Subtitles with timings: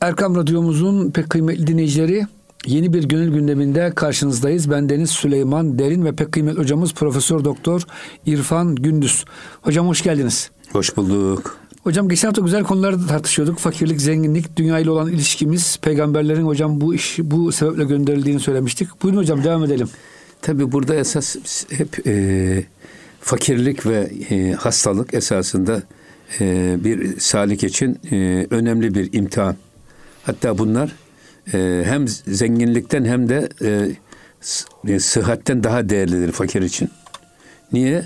[0.00, 2.26] Erkam Radyomuzun pek kıymetli dinleyicileri
[2.66, 4.70] yeni bir gönül gündeminde karşınızdayız.
[4.70, 7.82] Ben Deniz Süleyman Derin ve pek kıymetli hocamız Profesör Doktor
[8.26, 9.24] İrfan Gündüz.
[9.62, 10.50] Hocam hoş geldiniz.
[10.72, 11.56] Hoş bulduk.
[11.82, 13.58] Hocam geçen hafta güzel konularda tartışıyorduk.
[13.58, 19.02] Fakirlik, zenginlik, dünya ile olan ilişkimiz, peygamberlerin hocam bu iş bu sebeple gönderildiğini söylemiştik.
[19.02, 19.88] Buyurun hocam devam edelim.
[20.42, 21.36] Tabi burada esas
[21.70, 22.64] hep e,
[23.20, 25.82] fakirlik ve e, hastalık esasında
[26.40, 29.56] e, bir salik için e, önemli bir imtihan.
[30.30, 30.92] Hatta bunlar
[31.54, 36.90] e, hem zenginlikten hem de e, e, sıhhatten daha değerlidir fakir için.
[37.72, 38.04] Niye?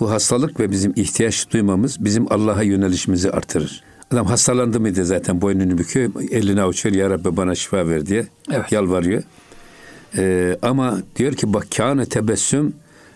[0.00, 3.82] Bu hastalık ve bizim ihtiyaç duymamız bizim Allah'a yönelişimizi artırır.
[4.10, 8.72] Adam hastalandı mıydı zaten boynunu büküyor, elini avuçuyor, Ya Rabbi bana şifa ver diye evet.
[8.72, 9.22] yalvarıyor.
[10.16, 12.74] Ee, ama diyor ki bak kâne tebessüm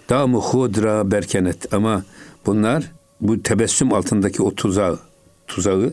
[0.09, 2.03] damu hudra berkenet ama
[2.47, 4.99] bunlar bu tebessüm altındaki o tuzağı,
[5.47, 5.93] tuzağı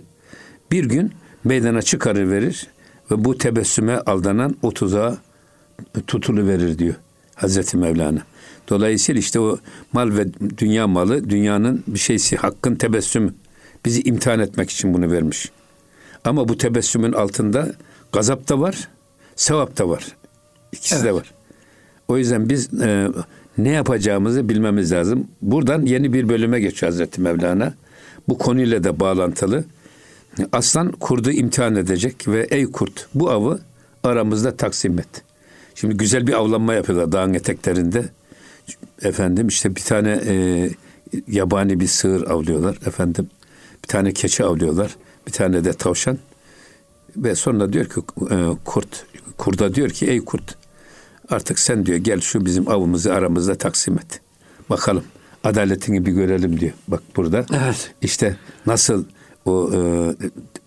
[0.72, 1.12] bir gün
[1.46, 2.68] meydana çıkarır verir
[3.12, 5.18] ve bu tebessüme aldanan o tuzağa
[6.08, 6.96] tutulu verir diyor
[7.36, 8.22] Hazreti Mevlana.
[8.70, 9.58] Dolayısıyla işte o
[9.94, 10.26] mal ve
[10.58, 13.34] dünya malı dünyanın bir şeysi hakkın tebessümü.
[13.86, 15.52] Bizi imtihan etmek için bunu vermiş.
[16.24, 17.74] Ama bu tebessümün altında
[18.12, 18.88] gazap da var,
[19.36, 20.08] sevap da var.
[20.72, 21.06] İkisi evet.
[21.06, 21.32] de var.
[22.08, 23.08] O yüzden biz e,
[23.58, 25.28] ne yapacağımızı bilmemiz lazım.
[25.42, 27.74] Buradan yeni bir bölüme geçiyor Hazreti Mevlana.
[28.28, 29.64] Bu konuyla da bağlantılı.
[30.52, 33.60] Aslan kurdu imtihan edecek ve ey kurt bu avı
[34.04, 35.24] aramızda taksim et.
[35.76, 38.06] Şimdi güzel bir avlanma yapıyorlar dağın eteklerinde.
[39.02, 40.70] Efendim işte bir tane e,
[41.28, 43.30] yabani bir sığır avlıyorlar efendim.
[43.84, 44.96] Bir tane keçi avlıyorlar.
[45.28, 46.18] Bir tane de tavşan.
[47.18, 49.06] Ve sonra diyor ki e, kurt,
[49.38, 50.56] kurda diyor ki ey kurt
[51.30, 54.22] artık sen diyor gel şu bizim avımızı aramızda taksim et.
[54.70, 55.04] Bakalım
[55.44, 56.74] adaletini bir görelim diyor.
[56.88, 57.46] Bak burada.
[57.54, 57.94] Evet.
[58.02, 59.06] İşte nasıl
[59.46, 59.80] o e,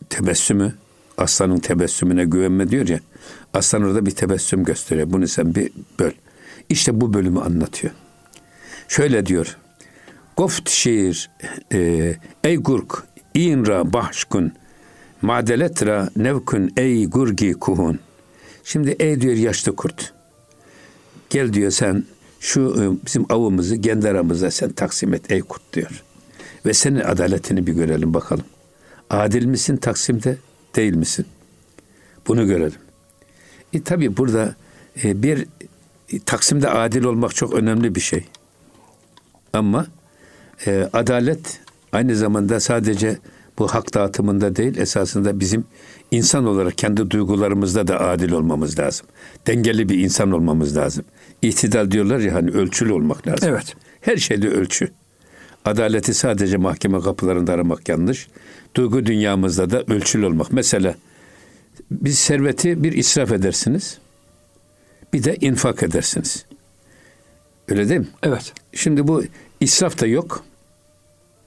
[0.08, 0.74] tebessümü
[1.18, 3.00] aslanın tebessümüne güvenme diyor ya.
[3.54, 5.10] Aslan orada bir tebessüm gösteriyor.
[5.10, 6.10] Bunu sen bir böl.
[6.68, 7.92] İşte bu bölümü anlatıyor.
[8.88, 9.56] Şöyle diyor.
[10.36, 11.30] Goft şiir
[11.72, 12.14] e,
[12.44, 13.02] ey gurk
[13.34, 14.52] inra bahşkun
[15.22, 17.98] madeletra nevkun ey gurgi kuhun.
[18.64, 20.12] Şimdi ey diyor yaşlı kurt.
[21.30, 22.04] Gel diyor sen
[22.40, 26.02] şu e, bizim avımızı kendi sen taksim et ey kurt diyor.
[26.66, 28.44] Ve senin adaletini bir görelim bakalım.
[29.10, 30.36] Adil misin taksimde
[30.76, 31.26] değil misin?
[32.26, 32.78] Bunu görelim.
[33.72, 34.54] E, tabii burada
[35.04, 35.46] e, bir
[36.12, 38.24] e, taksimde adil olmak çok önemli bir şey.
[39.52, 39.86] Ama
[40.66, 41.60] e, adalet
[41.92, 43.18] aynı zamanda sadece
[43.58, 45.64] bu hak dağıtımında değil esasında bizim
[46.10, 49.06] insan olarak kendi duygularımızda da adil olmamız lazım.
[49.46, 51.04] Dengeli bir insan olmamız lazım.
[51.42, 53.48] İhtidal diyorlar ya hani ölçülü olmak lazım.
[53.48, 53.74] Evet.
[54.00, 54.88] Her şeyde ölçü.
[55.64, 58.28] Adaleti sadece mahkeme kapılarında aramak yanlış.
[58.74, 60.52] Duygu dünyamızda da ölçülü olmak.
[60.52, 60.94] Mesela
[61.90, 63.98] biz serveti bir israf edersiniz.
[65.12, 66.44] Bir de infak edersiniz.
[67.68, 68.08] Öyle değil mi?
[68.22, 68.52] Evet.
[68.72, 69.24] Şimdi bu
[69.60, 70.44] israf da yok.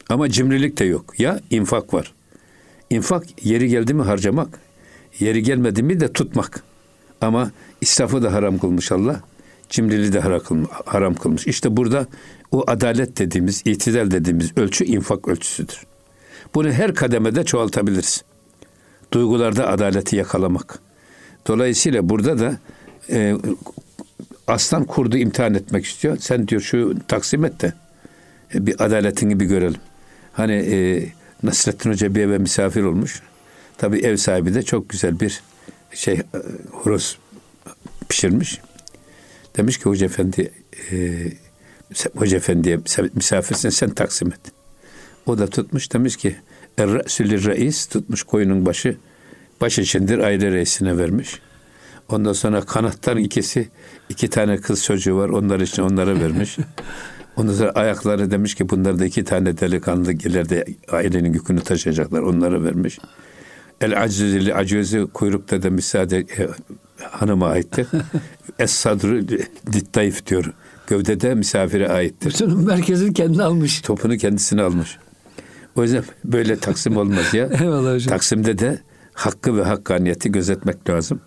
[0.10, 1.20] Ama cimrilik de yok.
[1.20, 2.14] Ya infak var.
[2.90, 4.60] İnfak yeri geldi mi harcamak.
[5.20, 6.64] Yeri gelmedi mi de tutmak.
[7.22, 9.22] Ama israfı da haram kılmış Allah.
[9.70, 10.20] Cimriliği de
[10.86, 11.48] haram kılmış.
[11.48, 12.08] İşte burada
[12.52, 15.91] o adalet dediğimiz, itidal dediğimiz ölçü infak ölçüsüdür.
[16.56, 18.24] Bunu her kademede çoğaltabiliriz.
[19.14, 20.80] Duygularda adaleti yakalamak.
[21.48, 22.58] Dolayısıyla burada da
[23.10, 23.36] e,
[24.48, 26.18] aslan kurdu imtihan etmek istiyor.
[26.18, 27.74] Sen diyor şu taksim et de
[28.56, 29.82] e, bir adaletini bir görelim.
[30.34, 31.06] Hani e,
[31.44, 33.22] Nasrettin Hoca bir eve misafir olmuş.
[33.78, 35.42] Tabi ev sahibi de çok güzel bir
[35.94, 36.24] şey e,
[36.72, 37.18] horoz
[38.10, 38.62] pişirmiş.
[39.58, 40.52] Demiş ki Hoca Efendi
[40.92, 41.24] e,
[42.16, 42.80] Hoca Efendi'ye
[43.16, 44.61] misafirsin sen taksim et.
[45.32, 46.36] O da tutmuş demiş ki
[46.78, 48.98] Er-Re'sülü reis tutmuş koyunun başı
[49.62, 51.40] baş içindir aile reisine vermiş.
[52.10, 53.70] Ondan sonra kanattan ikisi
[54.10, 56.58] iki tane kız çocuğu var onlar için onlara vermiş.
[57.36, 62.64] Ondan sonra ayakları demiş ki bunlar da iki tane delikanlı ileride ailenin yükünü taşıyacaklar onlara
[62.64, 63.00] vermiş.
[63.82, 66.48] El acizli acizli kuyrukta da müsaade e,
[67.10, 67.88] hanıma aittir.
[68.60, 69.28] es sadru
[69.74, 70.54] dittayif diyor.
[70.88, 72.30] Gövdede misafire aittir.
[72.30, 73.82] Bütün merkezini kendi almış.
[73.82, 74.98] Topunu kendisine almış.
[75.76, 77.50] O yüzden böyle taksim olmaz ya.
[77.62, 78.10] Eyvallah hocam.
[78.10, 78.80] Taksimde de
[79.14, 81.22] hakkı ve hakkaniyeti gözetmek lazım.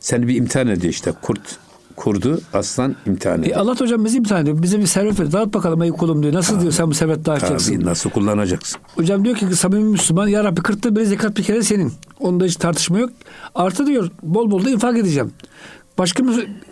[0.00, 1.12] Seni bir imtihan ediyor işte.
[1.22, 1.58] Kurt
[1.96, 3.56] kurdu, aslan imtihan ediyor.
[3.56, 4.62] E Allah hocam bizi imtihan ediyor.
[4.62, 5.32] Bize bir servet ver.
[5.32, 6.34] Dağıt bakalım ey kulum diyor.
[6.34, 7.74] Nasıl tabii, diyor sen bu servet dağıtacaksın?
[7.74, 8.80] Tabii nasıl kullanacaksın?
[8.94, 11.92] Hocam diyor ki samimi Müslüman ya Rabbi kırkta bir zekat bir kere senin.
[12.20, 13.10] Onda hiç tartışma yok.
[13.54, 15.32] Artı diyor bol bol da infak edeceğim.
[15.98, 16.22] Başka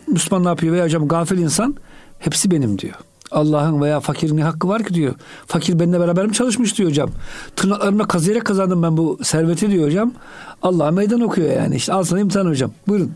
[0.07, 1.77] Müslüman ne yapıyor veya hocam gafil insan
[2.19, 2.95] hepsi benim diyor.
[3.31, 5.15] Allah'ın veya fakirin ne hakkı var ki diyor.
[5.47, 7.11] Fakir benimle beraber mi çalışmış diyor hocam.
[7.57, 10.13] Tırnaklarımla kazıyarak kazandım ben bu serveti diyor hocam.
[10.63, 11.77] Allah'a meydan okuyor yani.
[11.77, 12.73] İşte al sana imtihan hocam.
[12.89, 13.13] Buyurun.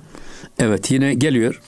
[0.58, 1.60] Evet yine geliyor.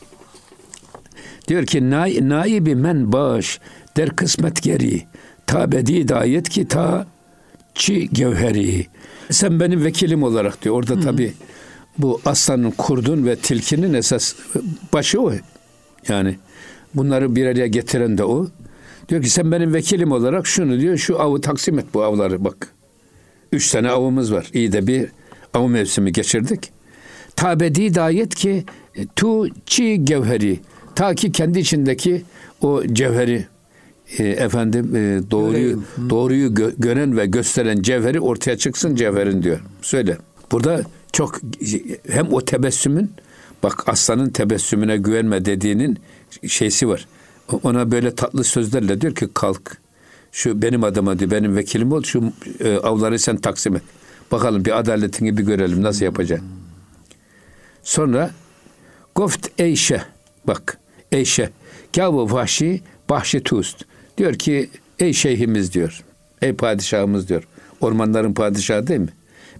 [1.49, 3.61] Diyor ki Nay, naibi men bağış
[3.97, 5.03] der kısmet geri.
[5.47, 7.07] Tabedi dayet ki ta
[7.75, 8.87] çi gevheri.
[9.31, 10.75] Sen benim vekilim olarak diyor.
[10.75, 11.35] Orada tabi
[11.99, 14.35] bu aslanın, kurdun ve tilkinin esas
[14.93, 15.33] başı o.
[16.09, 16.39] Yani
[16.95, 18.47] bunları bir araya getiren de o.
[19.09, 22.69] Diyor ki sen benim vekilim olarak şunu diyor şu avı taksim et bu avları bak.
[23.53, 24.51] Üç tane avımız var.
[24.53, 25.09] İyi de bir
[25.55, 26.73] av mevsimi geçirdik.
[27.37, 28.65] Tabedi dayet ki
[29.17, 30.61] tu çi gevheri.
[30.95, 32.23] Ta ki kendi içindeki
[32.61, 33.47] o cevheri
[34.19, 39.61] e, efendim e, doğruyu doğruyu gö- gören ve gösteren cevheri ortaya çıksın cevherin diyor.
[39.83, 40.19] Söyle.
[40.53, 40.83] Burada
[41.13, 41.41] çok
[42.09, 43.11] hem o tebessümün
[43.63, 45.99] bak aslanın tebessümüne güvenme dediğinin
[46.49, 47.07] şeysi var.
[47.63, 49.79] Ona böyle tatlı sözlerle diyor ki kalk.
[50.33, 53.83] Şu benim adıma diyor benim vekilim ol şu e, avları sen taksim et.
[54.33, 56.49] Bakalım bir adaletini bir görelim nasıl yapacaksın.
[57.83, 58.31] Sonra
[59.15, 60.03] Goft eyşe
[60.47, 60.79] bak
[61.13, 61.51] eyşe
[61.97, 63.85] kavu vahşi bahşi tust
[64.19, 66.05] diyor ki ey şeyhimiz diyor
[66.43, 67.43] ey padişahımız diyor
[67.81, 69.09] ormanların padişahı değil mi?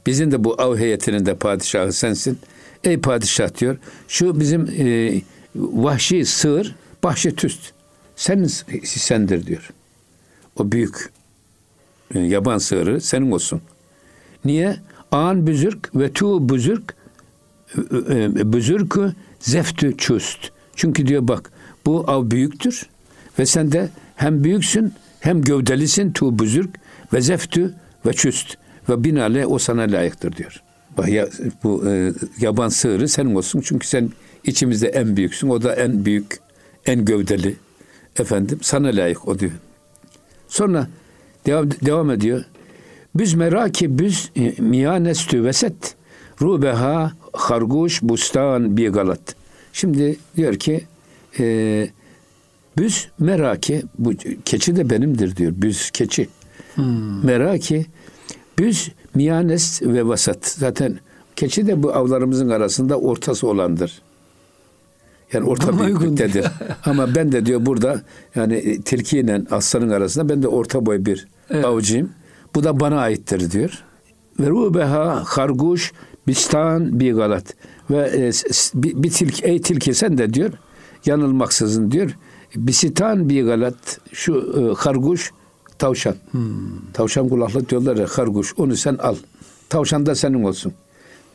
[0.07, 2.39] Bizim de bu av heyetinin de padişahı sensin.
[2.85, 3.77] Ey padişah diyor
[4.09, 5.21] şu bizim e,
[5.55, 6.75] vahşi sığır
[7.05, 7.73] bahşi tüst
[8.17, 8.47] senin
[8.85, 9.71] sendir diyor.
[10.57, 11.11] O büyük
[12.15, 13.61] e, yaban sığırı senin olsun.
[14.45, 14.77] Niye?
[15.11, 16.95] An büzürk ve tu büzürk
[18.11, 20.51] e, büzürkü zeftü çüst.
[20.77, 21.53] Çünkü diyor bak
[21.87, 22.87] bu av büyüktür
[23.39, 26.71] ve sen de hem büyüksün hem gövdelisin tu büzürk
[27.13, 27.75] ve zeftü
[28.07, 28.57] ve çüst
[28.89, 30.63] ve binale o sana layıktır diyor.
[31.63, 34.11] Bu e, yaban sığırı senin olsun çünkü sen
[34.45, 36.39] içimizde en büyüksün o da en büyük
[36.87, 37.57] en gövdeli
[38.19, 39.53] efendim sana layık o diyor.
[40.49, 40.89] Sonra
[41.47, 42.45] devam, devam ediyor.
[43.15, 45.95] Büz meraki büz e, miyanestü veset
[46.43, 49.35] rubeha harguş bustan bir galat.
[49.73, 50.85] Şimdi diyor ki
[51.39, 51.89] e,
[52.79, 54.13] büz meraki bu
[54.45, 55.53] keçi de benimdir diyor.
[55.57, 56.29] Büz keçi.
[56.75, 57.27] Hmm.
[57.27, 57.87] Meraki
[58.59, 60.47] büz miyanes ve vasat.
[60.47, 60.99] Zaten
[61.37, 64.03] keçi de bu avlarımızın arasında ortası olandır.
[65.35, 66.47] Yani orta Ama büyüklüktedir.
[66.85, 68.03] Ama ben de diyor burada
[68.35, 71.65] yani tilkiyle aslanın arasında ben de orta boy bir Evet.
[71.65, 72.11] avcıyım.
[72.55, 73.85] Bu da bana aittir diyor.
[74.41, 75.93] Ve rubeha harguş
[76.27, 77.55] bistan bir galat.
[77.91, 78.31] Ve e,
[78.75, 80.51] bir, tilki, ey tilki sen de diyor
[81.07, 82.11] yanılmaksızın diyor.
[82.57, 85.33] Bisitan bir galat şu e, harguş
[85.79, 86.15] tavşan.
[86.93, 89.17] Tavşan kulaklı diyorlar ya harguş onu sen al.
[89.69, 90.73] Tavşan da senin olsun.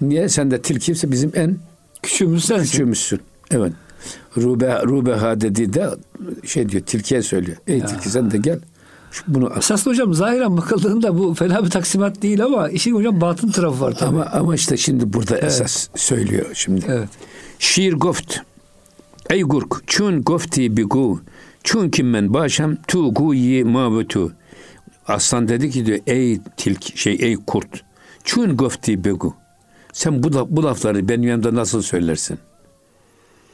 [0.02, 0.30] Niye?
[0.30, 1.58] Sen de tilkiyse bizim en
[2.04, 2.64] Küçüğümüz sensin.
[2.64, 3.20] küçüğümüzsün.
[3.52, 3.74] Evet.
[4.38, 5.90] Rube, Rubeha dediği de
[6.46, 7.58] şey diyor tilkiye söylüyor.
[7.68, 8.60] Ey tilki sen de gel.
[9.12, 9.58] Şu, bunu al.
[9.58, 13.92] Esaslı hocam zahiren bakıldığında bu fena bir taksimat değil ama işin hocam batın tarafı var
[13.92, 14.10] tabii.
[14.10, 16.86] Ama ama işte şimdi burada esas söylüyor şimdi.
[16.88, 17.10] Evet.
[17.60, 18.38] Şiir goft.
[19.30, 21.22] Ey gurk çun gofti bigu.
[21.64, 24.34] Çun kim men başam tu guyi mavutu.
[25.08, 27.84] Aslan dedi ki diyor ey tilk şey ey kurt.
[28.24, 29.34] Çun gofti bigu.
[29.94, 32.40] Sen bu, bu lafları benim yanımda nasıl söylersin?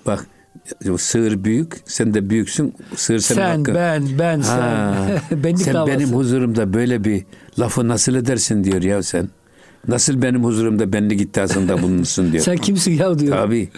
[0.06, 0.28] Bak
[0.98, 2.74] sığır büyük, sen de büyüksün.
[2.96, 3.75] Sığır senin Sen, hakkın.
[3.75, 5.44] ben, ben, Ha, sen.
[5.44, 5.92] Benlik sen davası.
[5.94, 7.24] benim huzurumda böyle bir
[7.60, 9.30] lafı nasıl edersin diyor ya sen.
[9.88, 12.44] Nasıl benim huzurumda benlik iddiasında bulunursun diyor.
[12.44, 13.38] Sen kimsin ya diyor.
[13.38, 13.69] Tabi.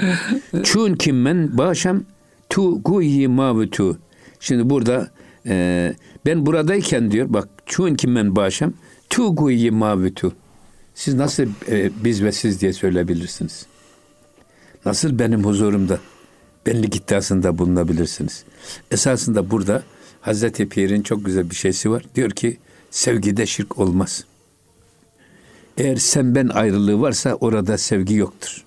[0.64, 2.04] Çun kim men başam
[2.50, 3.98] tu guyi mavutu.
[4.40, 5.08] Şimdi burada
[5.46, 5.94] e,
[6.26, 8.74] ben buradayken diyor bak çun kim men başam
[9.10, 10.34] tu guyi mavutu.
[10.96, 13.66] Siz nasıl e, biz ve siz diye söyleyebilirsiniz?
[14.86, 15.98] Nasıl benim huzurumda
[16.68, 18.44] benlik iddiasında bulunabilirsiniz?
[18.92, 19.84] Esasında burada
[20.22, 22.04] Hazreti Pir'in çok güzel bir şeysi var.
[22.16, 22.58] Diyor ki
[22.92, 24.24] sevgide şirk olmaz.
[25.78, 28.66] Eğer sen ben ayrılığı varsa orada sevgi yoktur.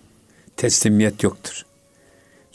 [0.56, 1.66] Teslimiyet yoktur.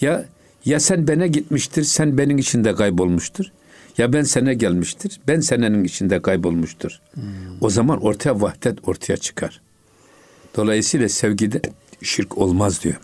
[0.02, 0.26] Ya
[0.66, 3.46] ya sen bana gitmiştir, sen benim içinde kaybolmuştur.
[3.98, 7.02] Ya ben sana gelmiştir, ben senenin içinde kaybolmuştur.
[7.62, 9.62] O zaman ortaya vahdet ortaya çıkar.
[10.56, 11.62] Dolayısıyla sevgide
[12.02, 12.96] şirk olmaz diyor.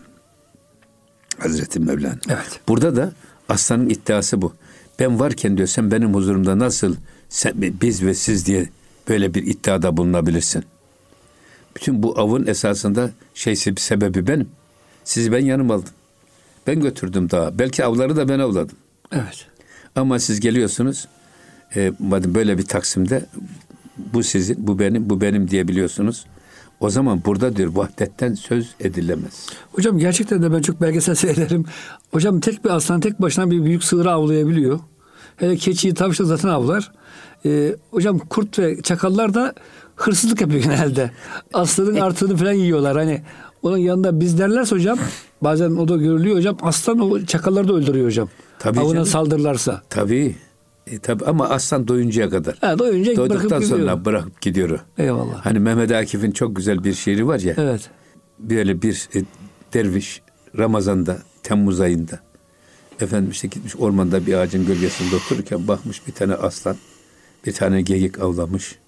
[1.42, 2.18] Hazreti Mevlana.
[2.28, 2.60] Evet.
[2.68, 3.12] Burada da
[3.48, 4.52] aslanın iddiası bu.
[4.98, 6.96] Ben varken diyor sen benim huzurumda nasıl
[7.28, 8.68] sen, biz ve siz diye
[9.08, 10.64] böyle bir iddiada bulunabilirsin.
[11.76, 14.48] Bütün bu avın esasında şeysi bir sebebi benim.
[15.04, 15.92] Sizi ben yanıma aldım.
[16.66, 17.58] Ben götürdüm daha.
[17.58, 18.76] Belki avları da ben avladım.
[19.12, 19.46] Evet.
[19.96, 21.08] Ama siz geliyorsunuz
[21.76, 21.92] e,
[22.34, 23.26] böyle bir taksimde
[24.12, 26.26] bu sizin, bu benim, bu benim diyebiliyorsunuz.
[26.82, 29.46] O zaman burada diyor vahdetten söz edilemez.
[29.72, 31.64] Hocam gerçekten de ben çok belgesel seyrederim.
[32.12, 34.80] Hocam tek bir aslan tek başına bir büyük sığırı avlayabiliyor.
[35.36, 36.92] Hele keçiyi tavşan zaten avlar.
[37.46, 39.52] Ee, hocam kurt ve çakallar da
[39.96, 41.10] hırsızlık yapıyor genelde.
[41.52, 42.96] Aslanın artığını falan yiyorlar.
[42.96, 43.22] Hani
[43.62, 44.98] onun yanında biz derlerse hocam
[45.42, 46.56] bazen o da görülüyor hocam.
[46.62, 48.28] Aslan o çakalları da öldürüyor hocam.
[48.58, 49.06] Tabii Avına canım.
[49.06, 49.82] saldırırlarsa.
[49.90, 50.36] Tabii.
[50.86, 52.58] E, tabii ama aslan doyuncaya kadar.
[52.60, 53.78] Ha, doyunca bırakıp Doyduktan gidiyor.
[53.78, 54.80] sonra bırakıp gidiyor.
[54.98, 55.46] Eyvallah.
[55.46, 57.54] Hani Mehmet Akif'in çok güzel bir şiiri var ya.
[57.58, 57.90] Evet.
[58.38, 59.22] Böyle bir e,
[59.74, 60.22] derviş
[60.58, 62.20] Ramazan'da, Temmuz ayında
[63.00, 66.76] efendim işte gitmiş ormanda bir ağacın gölgesinde otururken bakmış bir tane aslan,
[67.46, 68.78] bir tane geyik avlamış,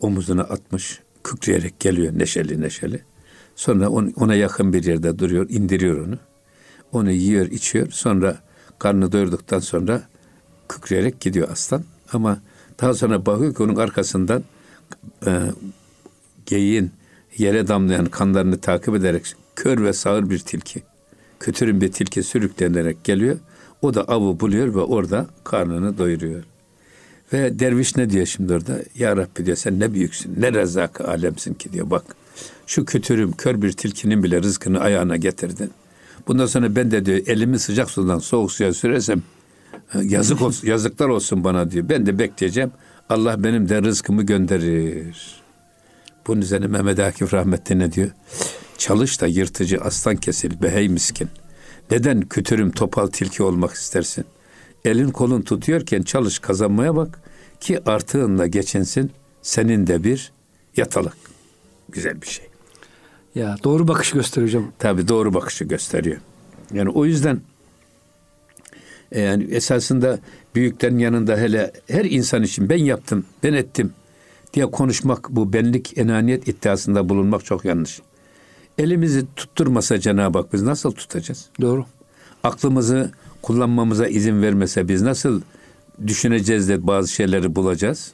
[0.00, 3.02] omuzuna atmış, kükreyerek geliyor neşeli neşeli.
[3.56, 6.18] Sonra on- ona yakın bir yerde duruyor, indiriyor onu.
[6.92, 7.90] Onu yiyor, içiyor.
[7.90, 8.36] Sonra
[8.78, 10.02] karnı doyurduktan sonra
[10.68, 11.84] kükreyerek gidiyor aslan.
[12.12, 12.40] Ama
[12.80, 14.44] daha sonra bakıyor ki onun arkasından
[15.26, 15.40] e,
[16.46, 16.90] geyiğin
[17.38, 20.82] yere damlayan kanlarını takip ederek kör ve sağır bir tilki,
[21.40, 23.38] kötürüm bir tilki sürüklenerek geliyor.
[23.82, 26.44] O da avı buluyor ve orada karnını doyuruyor.
[27.32, 28.78] Ve derviş ne diyor şimdi orada?
[28.94, 32.04] Ya Rabbi diyor sen ne büyüksün, ne rezzak alemsin ki diyor bak.
[32.66, 35.70] Şu kötürüm kör bir tilkinin bile rızkını ayağına getirdin.
[36.28, 39.22] Bundan sonra ben de diyor elimi sıcak sudan soğuk suya sürersem
[40.02, 41.88] yazık olsun, yazıklar olsun bana diyor.
[41.88, 42.70] Ben de bekleyeceğim.
[43.08, 45.42] Allah benim de rızkımı gönderir.
[46.26, 48.10] Bunun üzerine Mehmet Akif rahmetli ne diyor?
[48.78, 51.28] Çalış da yırtıcı aslan kesil be hey miskin.
[51.90, 54.24] Neden kütürüm topal tilki olmak istersin?
[54.84, 57.20] Elin kolun tutuyorken çalış kazanmaya bak
[57.60, 59.10] ki artığınla geçinsin
[59.42, 60.32] senin de bir
[60.76, 61.16] yatalık.
[61.88, 62.46] Güzel bir şey.
[63.34, 64.72] Ya doğru bakış gösteriyor hocam.
[64.78, 66.16] Tabi doğru bakışı gösteriyor.
[66.72, 67.40] Yani o yüzden
[69.14, 70.18] yani esasında
[70.54, 73.92] büyüklerin yanında hele her insan için ben yaptım, ben ettim
[74.54, 78.00] diye konuşmak bu benlik enaniyet iddiasında bulunmak çok yanlış.
[78.78, 81.46] Elimizi tutturmasa Cenab-ı Hak biz nasıl tutacağız?
[81.60, 81.84] Doğru.
[82.44, 83.10] Aklımızı
[83.42, 85.40] kullanmamıza izin vermese biz nasıl
[86.06, 88.12] düşüneceğiz de bazı şeyleri bulacağız?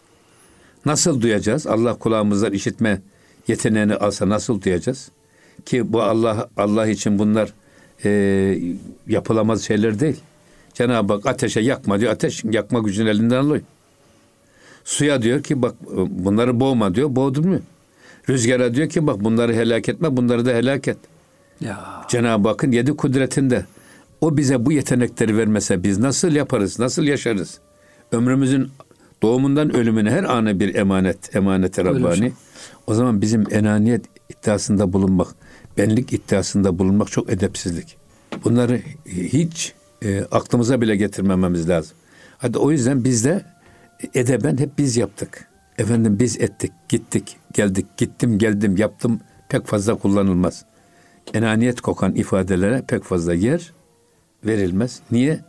[0.86, 1.66] Nasıl duyacağız?
[1.66, 3.02] Allah kulağımızdan işitme
[3.48, 5.10] yeteneğini alsa nasıl duyacağız?
[5.66, 7.52] Ki bu Allah Allah için bunlar
[8.04, 8.58] e,
[9.06, 10.20] yapılamaz şeyler değil.
[10.74, 12.12] Cenab-ı Hak ateşe yakma diyor.
[12.12, 13.60] Ateş yakma gücünü elinden alıyor.
[14.84, 15.74] Suya diyor ki bak
[16.08, 17.16] bunları boğma diyor.
[17.16, 17.60] Boğdun mu?
[18.28, 20.96] Rüzgara diyor ki bak bunları helak etme bunları da helak et.
[21.60, 23.64] Ya Cenab-ı Hakk'ın yedi kudretinde.
[24.20, 27.58] O bize bu yetenekleri vermese biz nasıl yaparız, nasıl yaşarız?
[28.12, 28.68] Ömrümüzün
[29.22, 32.04] doğumundan ölümüne her anı bir emanet, emanet-i Öyle Rabbani.
[32.16, 32.32] hocam.
[32.86, 35.28] O zaman bizim enaniyet iddiasında bulunmak,
[35.78, 37.96] benlik iddiasında bulunmak çok edepsizlik.
[38.44, 39.72] Bunları hiç
[40.04, 41.96] e, aklımıza bile getirmememiz lazım.
[42.38, 43.44] Hadi o yüzden biz de
[44.14, 45.48] edeben hep biz yaptık.
[45.78, 50.64] Efendim biz ettik, gittik, geldik, gittim, geldim, yaptım pek fazla kullanılmaz.
[51.34, 53.72] Enaniyet kokan ifadelere pek fazla yer
[54.46, 55.00] verilmez.
[55.10, 55.40] Niye?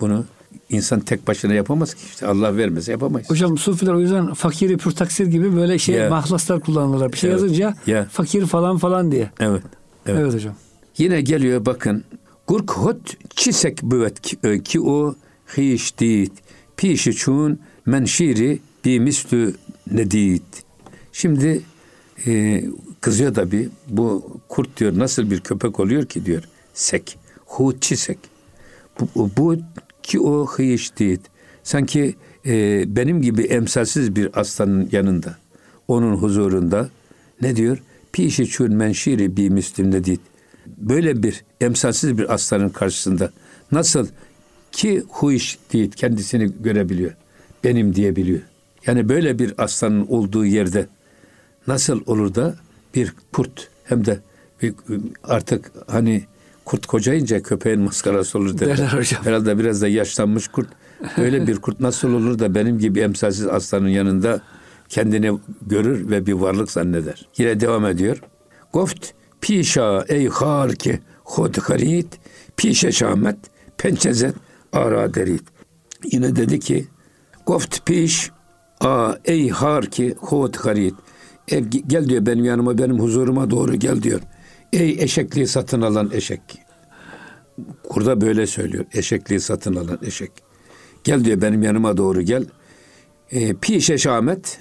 [0.00, 0.24] Bunu
[0.70, 2.00] insan tek başına yapamaz ki.
[2.06, 3.30] İşte Allah vermese yapamayız.
[3.30, 6.10] hocam sufiler o yüzden fakiri pür taksir gibi böyle şey Ya.
[6.10, 7.12] mahlaslar kullanırlar.
[7.12, 7.40] Bir şey Evet.
[7.42, 8.04] yazınca Ya.
[8.10, 9.30] fakir falan falan diye.
[9.40, 9.62] Evet.
[10.06, 10.34] Evet, Evet.
[10.34, 10.54] hocam.
[10.98, 12.04] Yine geliyor bakın.
[12.46, 15.14] Gurk hot çisek büvet ki, e, o
[15.56, 16.32] hiç dit.
[16.76, 19.54] Pişi çun menşiri bi mislü
[19.90, 20.42] nedit.
[21.12, 21.62] Şimdi
[22.26, 22.64] e,
[23.00, 26.42] kızıyor da bir bu kurt diyor nasıl bir köpek oluyor ki diyor.
[26.74, 27.18] Sek.
[27.46, 28.18] Hut çisek.
[29.00, 29.56] Bu, bu
[30.02, 31.20] ki o hiç dit.
[31.62, 32.14] Sanki
[32.46, 35.38] e, benim gibi emsalsiz bir aslanın yanında.
[35.88, 36.90] Onun huzurunda
[37.42, 37.78] ne diyor?
[38.12, 40.20] Pişi çun menşiri bi mislü nedit
[40.88, 43.30] böyle bir emsalsiz bir aslanın karşısında
[43.72, 44.08] nasıl
[44.72, 47.12] ki huiş değil kendisini görebiliyor.
[47.64, 48.40] Benim diyebiliyor.
[48.86, 50.86] Yani böyle bir aslanın olduğu yerde
[51.66, 52.54] nasıl olur da
[52.94, 54.20] bir kurt hem de
[55.24, 56.24] artık hani
[56.64, 58.78] kurt kocayınca köpeğin maskarası olur derler.
[58.78, 59.24] Derler hocam.
[59.24, 60.68] Herhalde biraz da yaşlanmış kurt.
[61.16, 64.40] Öyle bir kurt nasıl olur da benim gibi emsalsiz aslanın yanında
[64.88, 67.28] kendini görür ve bir varlık zanneder.
[67.38, 68.22] Yine devam ediyor.
[68.72, 69.10] Goft
[69.44, 72.06] pişa ey har ki hod harit
[72.56, 73.36] pişe şamet
[73.78, 74.34] pençezet
[74.72, 75.42] ara derit.
[76.12, 76.86] Yine dedi ki
[77.46, 78.30] Goft piş
[78.80, 80.94] a ey har ki hod harit.
[81.48, 84.20] E, gel diyor benim yanıma benim huzuruma doğru gel diyor.
[84.72, 86.40] Ey eşekliği satın alan eşek.
[87.88, 88.84] Kurda böyle söylüyor.
[88.92, 90.32] Eşekliği satın alan eşek.
[91.04, 92.46] Gel diyor benim yanıma doğru gel.
[93.30, 94.60] E, pişe şamet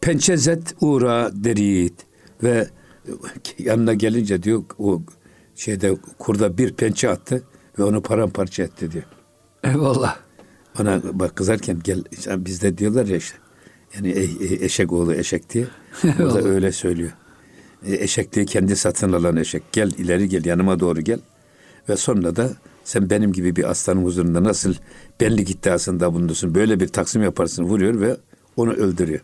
[0.00, 1.94] pençezet uğra derit
[2.42, 2.68] ve
[3.58, 5.02] yanına gelince diyor o
[5.56, 7.42] şeyde kurda bir pençe attı
[7.78, 9.04] ve onu paramparça etti diyor.
[9.64, 10.18] Eyvallah.
[10.80, 13.36] Ona bak kızarken gel sen bizde diyorlar ya işte
[13.94, 15.66] yani e, e, eşek oğlu eşek diye.
[16.20, 17.12] O da öyle söylüyor.
[17.86, 19.62] E, eşek diye kendi satın alan eşek.
[19.72, 21.20] Gel ileri gel yanıma doğru gel.
[21.88, 22.50] Ve sonra da
[22.84, 24.74] Sen benim gibi bir aslanın huzurunda nasıl
[25.20, 26.54] benlik iddiasında bulunursun?
[26.54, 28.16] Böyle bir taksim yaparsın vuruyor ve
[28.56, 29.20] onu öldürüyor.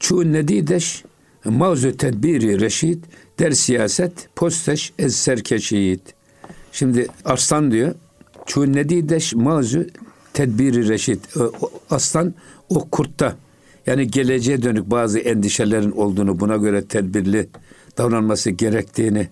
[0.00, 1.04] Çu nedideş
[1.46, 3.04] mavzu tedbiri reşit
[3.38, 6.00] der siyaset posteş ez serkeşit.
[6.72, 7.94] Şimdi Arslan diyor.
[8.46, 9.86] Çu nedideş mavzu
[10.32, 11.20] tedbiri reşit.
[11.90, 12.34] Aslan
[12.68, 13.36] o kurtta
[13.86, 17.48] yani geleceğe dönük bazı endişelerin olduğunu buna göre tedbirli
[17.98, 19.28] davranması gerektiğini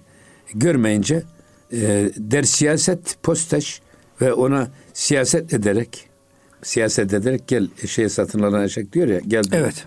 [0.54, 1.22] görmeyince
[1.72, 3.80] e, der siyaset posteş
[4.20, 6.08] ve ona siyaset ederek
[6.62, 9.86] siyaset ederek gel şey satın alınacak diyor ya gel Evet.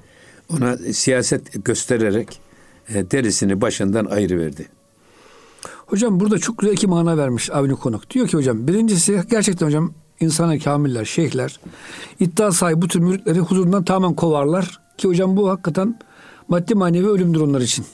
[0.53, 2.39] Ona siyaset göstererek
[2.89, 4.67] e, derisini başından ayrı verdi.
[5.85, 8.09] Hocam burada çok güzel iki mana vermiş Avni Konuk.
[8.09, 11.59] Diyor ki hocam birincisi gerçekten hocam insana kamiller, şeyhler
[12.19, 14.79] iddia sahibi bu tür müritleri huzurundan tamamen kovarlar.
[14.97, 15.99] Ki hocam bu hakikaten
[16.47, 17.85] maddi manevi ölümdür onlar için.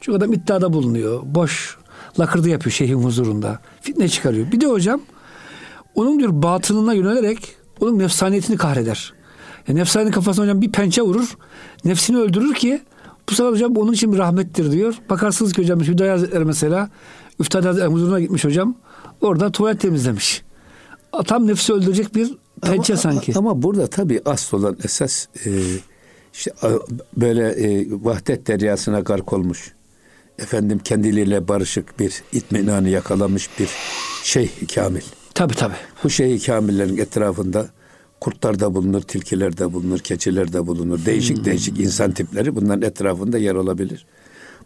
[0.00, 1.22] Çünkü adam iddiada bulunuyor.
[1.24, 1.78] Boş
[2.20, 3.58] lakırdı yapıyor şeyhin huzurunda.
[3.80, 4.52] Fitne çıkarıyor.
[4.52, 5.00] Bir de hocam
[5.94, 9.12] onun diyor batınına yönelerek onun nefsaniyetini kahreder.
[9.68, 11.36] Yani nefsaniyet kafasına hocam bir pençe vurur.
[11.84, 12.82] Nefsini öldürür ki
[13.28, 14.94] bu sefer hocam onun için bir rahmettir diyor.
[15.10, 16.90] Bakarsınız ki hocam Hüdayi Hazretleri mesela
[17.40, 18.74] Üftade Hazretleri huzuruna gitmiş hocam.
[19.20, 20.42] Orada tuvalet temizlemiş.
[21.26, 22.30] Tam nefsi öldürecek bir
[22.62, 23.32] pençe ama, sanki.
[23.36, 25.50] Ama burada tabii asıl olan esas e,
[26.34, 26.50] işte
[27.16, 29.72] böyle e, vahdet deryasına gark olmuş.
[30.38, 33.68] Efendim kendiliğiyle barışık bir itminanı yakalamış bir
[34.22, 35.02] şeyh kamil.
[35.34, 35.74] Tabii tabii.
[36.04, 37.68] Bu şeyh kamillerin etrafında
[38.20, 41.04] kurtlar da bulunur, tilkiler de bulunur, keçiler de bulunur.
[41.06, 41.44] Değişik hmm.
[41.44, 44.06] değişik insan tipleri bunların etrafında yer alabilir.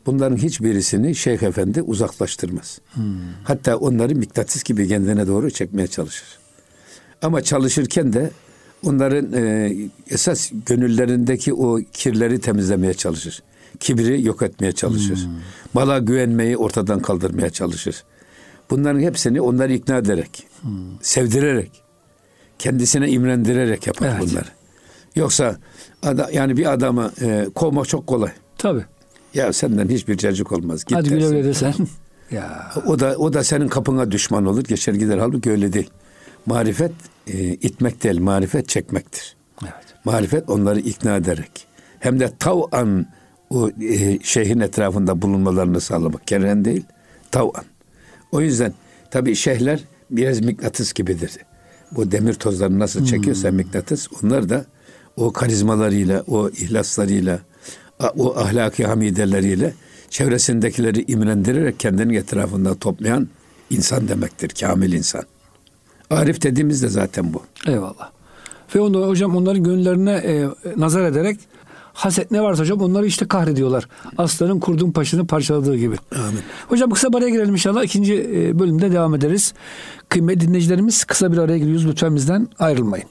[0.06, 2.80] Bunların hiçbirisini Şeyh Efendi uzaklaştırmaz.
[2.92, 3.04] Hmm.
[3.44, 6.38] Hatta onları miktatis gibi kendine doğru çekmeye çalışır.
[7.22, 8.30] Ama çalışırken de
[8.84, 9.72] onların e,
[10.10, 13.42] esas gönüllerindeki o kirleri temizlemeye çalışır.
[13.80, 15.16] Kibri yok etmeye çalışır.
[15.16, 15.32] Hmm.
[15.74, 18.04] Mala güvenmeyi ortadan kaldırmaya çalışır.
[18.70, 20.70] Bunların hepsini onları ikna ederek, hmm.
[21.02, 21.82] sevdirerek,
[22.58, 24.20] kendisine imrendirerek yapar evet.
[24.20, 24.48] bunları.
[25.16, 25.56] Yoksa
[26.02, 28.30] ada, yani bir adamı e, kovmak çok kolay.
[28.58, 28.84] Tabii.
[29.34, 30.84] Ya senden hiçbir cacık olmaz.
[30.84, 31.74] Git Hadi güle güle desen.
[32.30, 32.72] ya.
[32.86, 35.18] O da o da senin kapına düşman olur, geçer gider.
[35.18, 35.90] Halbuki öyle değil.
[36.46, 36.92] Marifet
[37.26, 39.36] e, itmek değil, marifet çekmektir.
[39.62, 39.94] Evet.
[40.04, 41.66] Marifet onları ikna ederek.
[41.98, 43.06] Hem de tav'an
[43.50, 46.26] o e, şeyhin etrafında bulunmalarını sağlamak.
[46.26, 46.84] Kerhen değil,
[47.30, 47.64] tav'an.
[48.32, 48.72] O yüzden
[49.10, 51.38] tabii şeyhler biraz mıknatıs gibidir.
[51.92, 53.56] Bu demir tozlarını nasıl çekiyorsa hmm.
[53.56, 54.64] mıknatıs, onlar da
[55.16, 57.40] o karizmalarıyla, o ihlaslarıyla,
[58.16, 59.74] o ahlaki hamideleriyle
[60.10, 63.28] çevresindekileri imrendirerek kendini etrafında toplayan
[63.70, 64.48] insan demektir.
[64.60, 65.22] Kamil insan.
[66.10, 67.42] Arif dediğimiz de zaten bu.
[67.66, 68.10] Eyvallah.
[68.74, 71.40] Ve onda hocam onların gönüllerine e, nazar ederek
[71.98, 73.88] haset ne varsa hocam onları işte kahrediyorlar.
[74.18, 75.96] Aslanın kurdun paşını parçaladığı gibi.
[76.14, 76.40] Amin.
[76.68, 77.84] Hocam kısa bir araya girelim inşallah.
[77.84, 79.54] İkinci e, bölümde devam ederiz.
[80.08, 81.86] Kıymetli dinleyicilerimiz kısa bir araya giriyoruz.
[81.86, 83.06] Lütfen bizden ayrılmayın.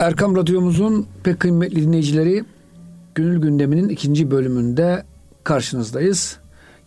[0.00, 2.44] Erkam Radyomuzun pek kıymetli dinleyicileri
[3.14, 5.04] Gönül Gündemi'nin ikinci bölümünde
[5.44, 6.38] karşınızdayız.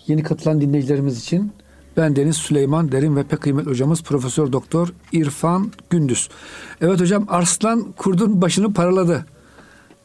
[0.08, 1.52] Yeni katılan dinleyicilerimiz için
[1.98, 6.30] ben Deniz Süleyman Derin ve pek kıymetli hocamız Profesör Doktor İrfan Gündüz.
[6.82, 9.26] Evet hocam Arslan kurdun başını paraladı.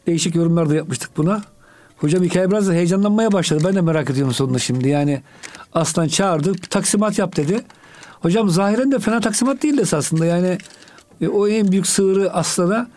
[0.06, 1.42] Değişik yorumlar da yapmıştık buna.
[1.96, 3.64] Hocam hikaye biraz da heyecanlanmaya başladı.
[3.66, 4.88] Ben de merak ediyorum sonunda şimdi.
[4.88, 5.22] Yani
[5.72, 6.52] Aslan çağırdı.
[6.70, 7.60] Taksimat yap dedi.
[8.20, 10.26] Hocam zahiren de fena taksimat değil esasında.
[10.26, 10.58] Yani
[11.20, 12.88] e, o en büyük sığırı aslana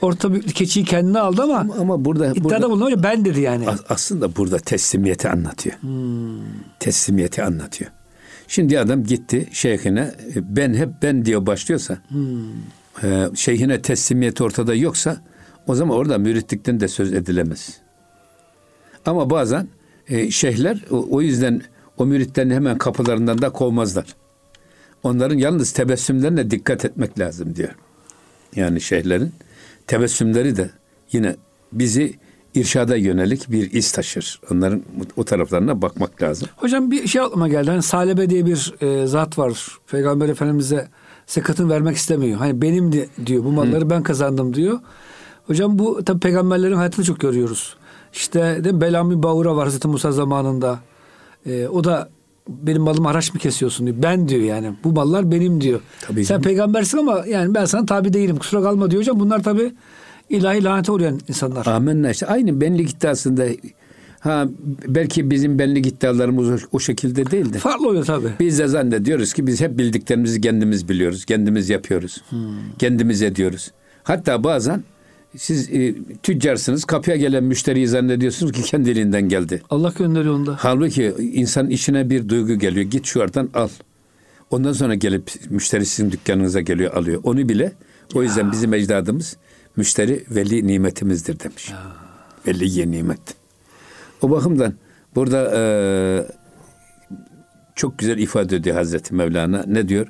[0.00, 3.66] orta büyük keçiyi kendine aldı ama, ama, ama burada iddiada bulundu ben dedi yani.
[3.88, 5.76] Aslında burada teslimiyeti anlatıyor.
[5.80, 6.40] Hmm.
[6.80, 7.90] Teslimiyeti anlatıyor.
[8.48, 13.10] Şimdi adam gitti şeyhine ben hep ben diyor başlıyorsa hmm.
[13.10, 15.16] e, şeyhine teslimiyeti ortada yoksa
[15.66, 17.80] o zaman orada müritlikten de söz edilemez.
[19.06, 19.68] Ama bazen
[20.08, 21.62] e, şeyhler o, o yüzden
[21.98, 24.06] o müritlerini hemen kapılarından da kovmazlar.
[25.02, 27.74] Onların yalnız tebessümlerine dikkat etmek lazım diyor.
[28.56, 29.32] Yani şeyhlerin
[29.86, 30.70] tebessümleri de
[31.12, 31.36] yine
[31.72, 32.14] bizi
[32.54, 34.40] irşada yönelik bir iz taşır.
[34.50, 34.82] Onların
[35.16, 36.48] o taraflarına bakmak lazım.
[36.56, 37.70] Hocam bir şey aklıma geldi.
[37.70, 39.78] Hani Salebe diye bir e, zat var.
[39.90, 40.88] Peygamber Efendimiz'e
[41.26, 42.38] sekatını vermek istemiyor.
[42.38, 43.44] Hani benim de diyor.
[43.44, 43.90] Bu malları Hı.
[43.90, 44.78] ben kazandım diyor.
[45.46, 47.76] Hocam bu tabi peygamberlerin hayatını çok görüyoruz.
[48.12, 50.80] İşte de Belami Bağura var Hazreti Musa zamanında.
[51.46, 52.08] E, o da
[52.48, 53.96] benim malımı haraç mı kesiyorsun diyor.
[54.02, 54.72] Ben diyor yani.
[54.84, 55.80] Bu mallar benim diyor.
[56.00, 58.36] Tabii Sen peygambersin ama yani ben sana tabi değilim.
[58.36, 59.20] Kusura kalma diyor hocam.
[59.20, 59.72] Bunlar tabi
[60.30, 61.66] ilahi lanete uğrayan insanlar.
[61.66, 62.26] Amenna işte.
[62.26, 63.44] Aynı benlik iddiasında
[64.20, 64.46] Ha
[64.86, 67.58] belki bizim benlik iddialarımız o, o şekilde değildi.
[67.58, 68.28] Farklı oluyor tabi.
[68.40, 71.24] Biz de zannediyoruz ki biz hep bildiklerimizi kendimiz biliyoruz.
[71.24, 72.22] Kendimiz yapıyoruz.
[72.30, 72.38] Hmm.
[72.78, 73.70] Kendimiz ediyoruz.
[74.02, 74.84] Hatta bazen
[75.38, 76.84] siz e, tüccarsınız.
[76.84, 79.62] Kapıya gelen müşteriyi zannediyorsunuz ki kendiliğinden geldi.
[79.70, 80.56] Allah gönderiyor onda.
[80.60, 82.86] Halbuki insan içine bir duygu geliyor.
[82.90, 83.68] Git şu aradan al.
[84.50, 87.20] Ondan sonra gelip müşteri sizin dükkanınıza geliyor alıyor.
[87.24, 87.72] Onu bile
[88.14, 89.36] o yüzden bizim ecdadımız
[89.76, 91.72] müşteri veli nimetimizdir demiş.
[92.46, 93.20] Veliye nimet.
[94.22, 94.74] O bakımdan
[95.14, 95.62] burada e,
[97.74, 99.64] çok güzel ifade ediyor Hazreti Mevlana.
[99.66, 100.06] Ne diyor?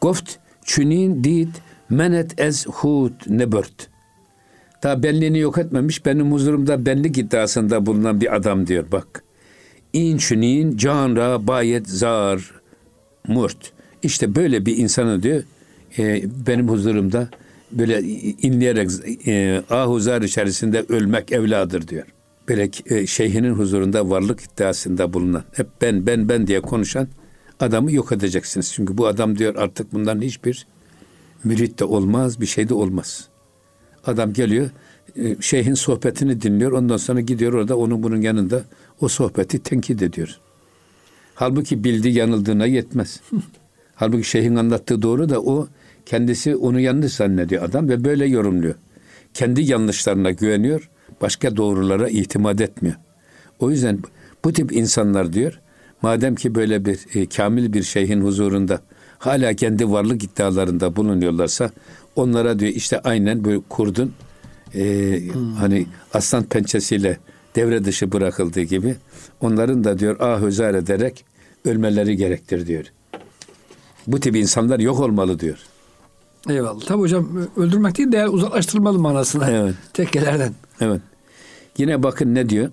[0.00, 1.48] Goft çünin dit
[1.90, 3.88] menet ez hud nebört.
[4.86, 6.06] Daha benliğini yok etmemiş.
[6.06, 9.22] Benim huzurumda benlik iddiasında bulunan bir adam diyor bak.
[9.92, 12.50] İn çünin canra bayet zar
[13.28, 13.72] murt.
[14.02, 15.42] İşte böyle bir insanı diyor
[15.98, 17.28] e, benim huzurumda
[17.72, 18.02] böyle
[18.42, 18.90] inleyerek
[19.26, 22.06] e, ahuzar içerisinde ölmek evladır diyor.
[22.48, 27.08] Böyle e, şeyhinin huzurunda varlık iddiasında bulunan, hep ben ben ben diye konuşan
[27.60, 28.72] adamı yok edeceksiniz.
[28.72, 30.66] Çünkü bu adam diyor artık bundan hiçbir
[31.44, 33.28] mürit de olmaz, bir şey de olmaz.
[34.06, 34.70] Adam geliyor,
[35.16, 38.62] e, şeyhin sohbetini dinliyor, ondan sonra gidiyor orada onun bunun yanında
[39.00, 40.38] o sohbeti tenkit ediyor.
[41.34, 43.20] Halbuki bildi yanıldığına yetmez.
[43.94, 45.68] Halbuki şeyhin anlattığı doğru da o
[46.06, 48.74] kendisi onu yanlış zannediyor adam ve böyle yorumluyor.
[49.34, 50.90] Kendi yanlışlarına güveniyor,
[51.20, 52.96] başka doğrulara itimat etmiyor.
[53.58, 53.98] O yüzden
[54.44, 55.60] bu tip insanlar diyor,
[56.02, 58.80] madem ki böyle bir e, kamil bir şeyhin huzurunda
[59.18, 61.70] hala kendi varlık iddialarında bulunuyorlarsa
[62.16, 64.12] onlara diyor işte aynen böyle kurdun
[64.74, 64.82] e,
[65.32, 65.52] hmm.
[65.52, 67.18] hani aslan pençesiyle
[67.56, 68.96] devre dışı bırakıldığı gibi
[69.40, 71.24] onların da diyor ah özar ederek
[71.64, 72.84] ölmeleri gerektir diyor.
[74.06, 75.58] Bu tip insanlar yok olmalı diyor.
[76.48, 76.80] Eyvallah.
[76.80, 79.50] Tabi hocam öldürmek değil de uzaklaştırmalı manasına.
[79.50, 79.74] Evet.
[79.92, 80.52] Tekkelerden.
[80.80, 81.00] Evet.
[81.78, 82.70] Yine bakın ne diyor?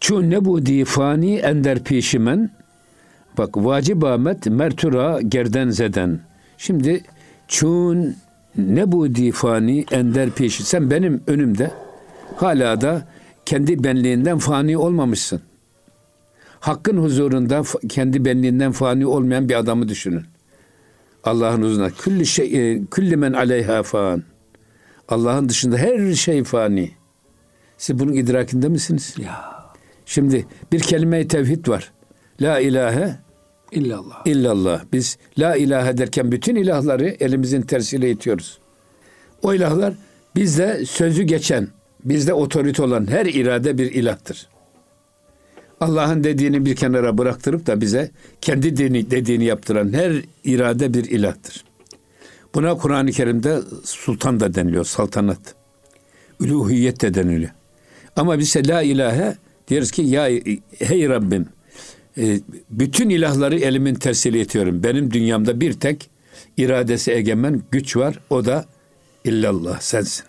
[0.00, 2.50] Çu ne bu difani ender pişimen
[3.38, 6.20] bak vacib ahmet mertura gerden zeden.
[6.58, 7.04] Şimdi
[7.48, 8.16] çun
[8.56, 10.62] ne bu difani ender peşi.
[10.62, 11.70] Sen benim önümde
[12.36, 13.08] hala da
[13.46, 15.40] kendi benliğinden fani olmamışsın.
[16.60, 20.24] Hakkın huzurunda kendi benliğinden fani olmayan bir adamı düşünün.
[21.24, 24.22] Allah'ın huzurunda külli şey e, külli men aleyha fan.
[25.08, 26.90] Allah'ın dışında her şey fani.
[27.78, 29.14] Siz bunun idrakinde misiniz?
[29.18, 29.58] Ya.
[30.06, 31.92] Şimdi bir kelime-i tevhid var.
[32.40, 33.18] La ilahe
[33.72, 34.26] illallah.
[34.26, 34.84] İllallah.
[34.92, 38.58] Biz la ilahe derken bütün ilahları elimizin tersiyle itiyoruz.
[39.42, 39.94] O ilahlar
[40.36, 41.68] bizde sözü geçen,
[42.04, 44.48] bizde otorite olan her irade bir ilahtır.
[45.80, 50.12] Allah'ın dediğini bir kenara bıraktırıp da bize kendi dini, dediğini yaptıran her
[50.44, 51.64] irade bir ilahtır.
[52.54, 55.54] Buna Kur'an-ı Kerim'de sultan da deniliyor, saltanat.
[56.40, 57.50] Üluhiyet de deniliyor.
[58.16, 59.36] Ama bize la ilahe
[59.68, 60.28] diyoruz ki ya
[60.78, 61.46] hey Rabbim
[62.18, 64.82] e, bütün ilahları elimin tersiyle itiyorum.
[64.82, 66.10] Benim dünyamda bir tek
[66.56, 68.18] iradesi egemen güç var.
[68.30, 68.64] O da
[69.24, 70.24] illallah sensin.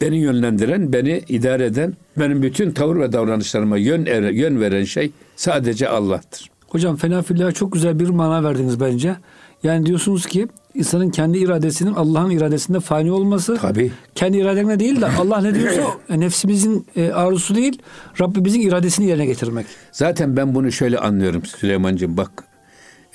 [0.00, 5.10] Beni yönlendiren, beni idare eden, benim bütün tavır ve davranışlarıma yön, er, yön veren şey
[5.36, 6.50] sadece Allah'tır.
[6.68, 9.16] Hocam fena çok güzel bir mana verdiniz bence.
[9.62, 13.56] Yani diyorsunuz ki insanın kendi iradesinin Allah'ın iradesinde fani olması.
[13.56, 13.92] Tabii.
[14.14, 17.82] Kendi iradenle değil de Allah ne diyorsa e, nefsimizin e, arzusu değil,
[18.20, 19.66] Rabbimizin iradesini yerine getirmek.
[19.92, 22.44] Zaten ben bunu şöyle anlıyorum Süleyman'cığım bak.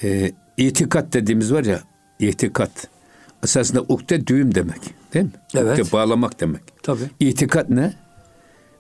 [0.04, 1.80] E, itikat dediğimiz var ya,
[2.20, 2.72] itikat.
[3.44, 4.82] Esasında ukde düğüm demek.
[5.14, 5.32] Değil mi?
[5.56, 5.80] Evet.
[5.80, 6.62] Ukde bağlamak demek.
[6.84, 7.04] Tabii.
[7.20, 7.94] İtikat ne?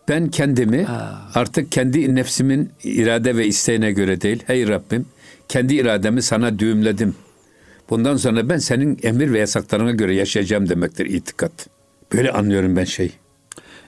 [0.09, 1.21] Ben kendimi ha.
[1.35, 4.43] artık kendi nefsimin irade ve isteğine göre değil.
[4.47, 5.05] Hey Rabbim
[5.49, 7.15] kendi irademi sana düğümledim.
[7.91, 11.51] Bundan sonra ben senin emir ve yasaklarına göre yaşayacağım demektir itikat.
[12.13, 13.11] Böyle anlıyorum ben şey.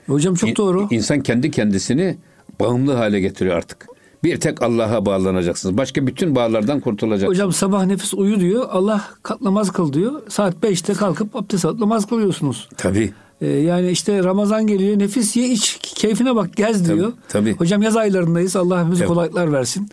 [0.06, 0.88] Hocam çok doğru.
[0.90, 2.16] İnsan kendi kendisini
[2.60, 3.86] bağımlı hale getiriyor artık.
[4.24, 5.76] Bir tek Allah'a bağlanacaksınız.
[5.76, 7.30] Başka bütün bağlardan kurtulacaksınız.
[7.30, 8.66] Hocam sabah nefis uyu diyor.
[8.70, 9.04] Allah
[9.40, 10.22] namaz kıl diyor.
[10.28, 12.68] Saat 5'te kalkıp abdest alıp namaz kılıyorsunuz.
[12.76, 13.12] Tabii.
[13.40, 14.98] Ee, yani işte Ramazan geliyor.
[14.98, 17.12] Nefis ye iç keyfine bak gez diyor.
[17.28, 17.44] Tabii.
[17.44, 17.56] tabii.
[17.56, 18.56] Hocam yaz aylarındayız.
[18.56, 19.08] Allah hepimize evet.
[19.08, 19.88] kolaylıklar versin.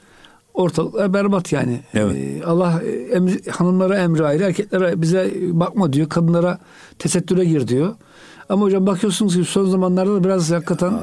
[0.54, 1.80] Ortalıklar berbat yani.
[1.94, 2.16] Evet.
[2.16, 6.10] Ee, Allah emri, hanımlara emri ayrı, erkeklere bize bakma diyor.
[6.10, 6.60] Kadınlara
[7.00, 7.96] tesettüre gir diyor.
[8.50, 10.94] Ama hocam bakıyorsunuz ki son zamanlarda da biraz hakikaten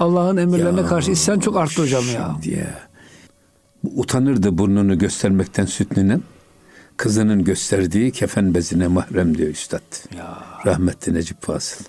[0.00, 2.36] Allah'ın emirlerine ya, karşı isyan çok arttı hocam ya.
[2.44, 2.88] ya.
[3.94, 6.22] Utanırdı burnunu göstermekten sütnünem.
[6.96, 10.16] Kızının gösterdiği kefen bezine mahrem diyor üstad.
[10.16, 10.38] Ya.
[10.66, 11.84] Rahmetli Necip Fasıl.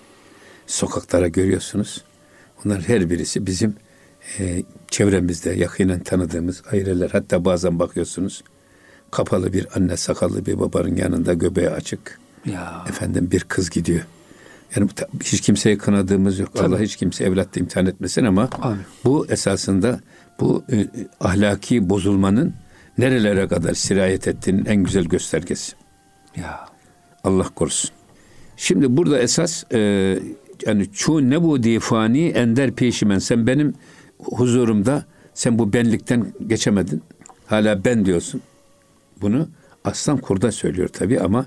[0.68, 2.04] Sokaklara görüyorsunuz.
[2.64, 3.76] Bunlar her birisi bizim
[4.40, 7.10] e, çevremizde yakinen tanıdığımız aileler.
[7.10, 8.44] Hatta bazen bakıyorsunuz
[9.12, 12.20] kapalı bir anne sakallı bir babanın yanında göbeği açık.
[12.46, 12.86] Ya.
[12.90, 14.02] Efendim bir kız gidiyor.
[14.76, 14.90] Yani
[15.24, 16.50] hiç kimseye kınadığımız yok.
[16.54, 16.68] Tabii.
[16.68, 18.82] Allah hiç kimse evlatla imtihan etmesin ama Amin.
[19.06, 20.00] bu esasında
[20.40, 20.88] bu e,
[21.20, 22.54] ahlaki bozulmanın
[22.98, 25.74] nerelere kadar sirayet ettiğinin en güzel göstergesi.
[26.36, 26.66] Ya.
[27.24, 27.92] Allah korusun.
[28.58, 29.80] Şimdi burada esas e,
[30.66, 33.74] yani çu ne bu difani ender peşimen sen benim
[34.24, 37.02] huzurumda sen bu benlikten geçemedin.
[37.46, 38.42] hala ben diyorsun.
[39.22, 39.50] Bunu
[39.84, 41.46] aslan kurda söylüyor tabi ama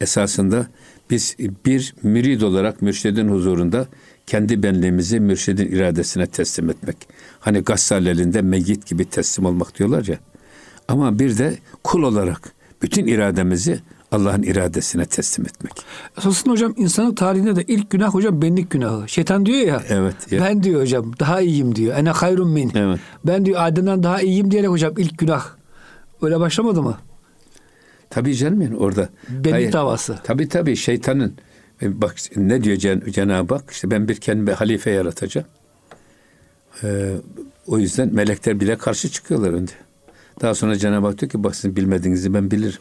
[0.00, 0.66] esasında
[1.10, 3.86] biz bir mürid olarak mürşidin huzurunda
[4.26, 6.96] kendi benliğimizi mürşidin iradesine teslim etmek.
[7.40, 10.18] Hani gassal elinde meyyit gibi teslim olmak diyorlar ya.
[10.88, 12.52] Ama bir de kul olarak
[12.82, 13.80] bütün irademizi
[14.12, 15.72] Allah'ın iradesine teslim etmek.
[16.18, 19.08] Esasında hocam insanlık tarihinde de ilk günah hocam benlik günahı.
[19.08, 19.82] Şeytan diyor ya.
[19.88, 20.14] Evet.
[20.30, 20.40] Ya.
[20.42, 21.96] Ben diyor hocam daha iyiyim diyor.
[21.96, 22.72] Ene hayrun min.
[22.74, 23.00] Evet.
[23.24, 25.46] Ben diyor Adem'den daha iyiyim diyerek hocam ilk günah.
[26.22, 26.98] Öyle başlamadı mı?
[28.10, 29.08] Tabii canım yani orada.
[29.28, 29.72] Benlik Hayır.
[29.72, 30.18] davası.
[30.24, 31.34] Tabii tabii şeytanın
[31.82, 35.46] e, bak ne diyor Cen- Cenab-ı Hak işte ben bir kendime halife yaratacağım.
[36.84, 37.12] Ee,
[37.66, 39.70] o yüzden melekler bile karşı çıkıyorlar önde.
[40.42, 42.80] Daha sonra Cenab-ı Hak diyor ki bak sizin bilmediğinizi ben bilirim.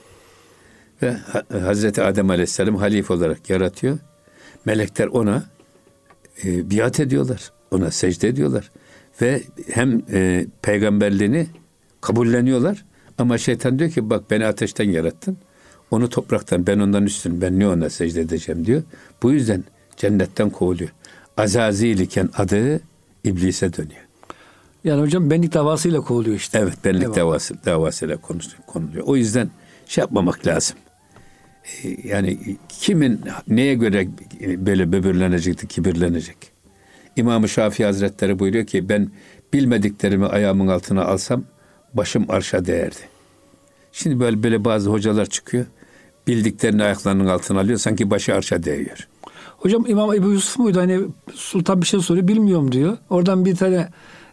[1.01, 3.97] Ve Ha- Hazreti Adem Aleyhisselam halife olarak yaratıyor.
[4.65, 5.43] Melekler ona
[6.43, 7.51] e, biat ediyorlar.
[7.71, 8.71] Ona secde ediyorlar.
[9.21, 11.47] Ve hem e, peygamberliğini
[12.01, 12.85] kabulleniyorlar.
[13.17, 15.37] Ama şeytan diyor ki bak beni ateşten yarattın.
[15.91, 18.83] Onu topraktan ben ondan üstün ben niye ona secde edeceğim diyor.
[19.23, 19.63] Bu yüzden
[19.97, 20.89] cennetten kovuluyor.
[21.37, 22.79] Azazil iken adı
[23.23, 24.01] iblise dönüyor.
[24.83, 26.59] Yani hocam benlik davasıyla kovuluyor işte.
[26.59, 27.17] Evet benlik Eyvallah.
[27.17, 28.17] davası, davasıyla
[28.67, 29.03] konuluyor.
[29.05, 29.49] O yüzden
[29.85, 30.77] şey yapmamak lazım.
[32.03, 34.07] Yani kimin neye göre
[34.41, 36.37] böyle böbürlenecekti, kibirlenecek?
[37.15, 39.11] İmam-ı Şafii Hazretleri buyuruyor ki ben
[39.53, 41.43] bilmediklerimi ayağımın altına alsam
[41.93, 42.99] başım arşa değerdi.
[43.91, 45.65] Şimdi böyle böyle bazı hocalar çıkıyor.
[46.27, 49.07] Bildiklerini ayaklarının altına alıyor sanki başı arşa değiyor.
[49.57, 50.79] Hocam İmam Ebu Yusuf muydu?
[50.79, 50.99] Hani
[51.33, 52.97] sultan bir şey soruyor bilmiyorum diyor.
[53.09, 53.87] Oradan bir tane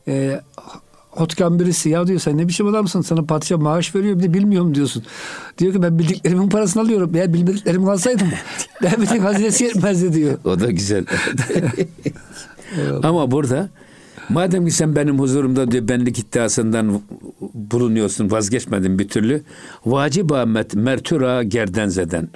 [0.08, 0.40] e,
[1.16, 4.74] hotkan birisi ya diyor sen ne biçim adamsın sana padişah maaş veriyor bir de bilmiyorum
[4.74, 5.02] diyorsun.
[5.58, 7.12] Diyor ki ben bildiklerimin parasını alıyorum.
[7.14, 8.28] Eğer bilmediklerimi alsaydım
[8.82, 10.38] devletin hazinesi yetmezdi diyor.
[10.44, 11.04] O da güzel.
[13.02, 13.68] Ama burada
[14.28, 17.02] madem ki sen benim huzurumda diyor benlik iddiasından
[17.54, 19.42] bulunuyorsun vazgeçmedin bir türlü.
[19.86, 22.28] Vacib Ahmet mertura gerdenzeden.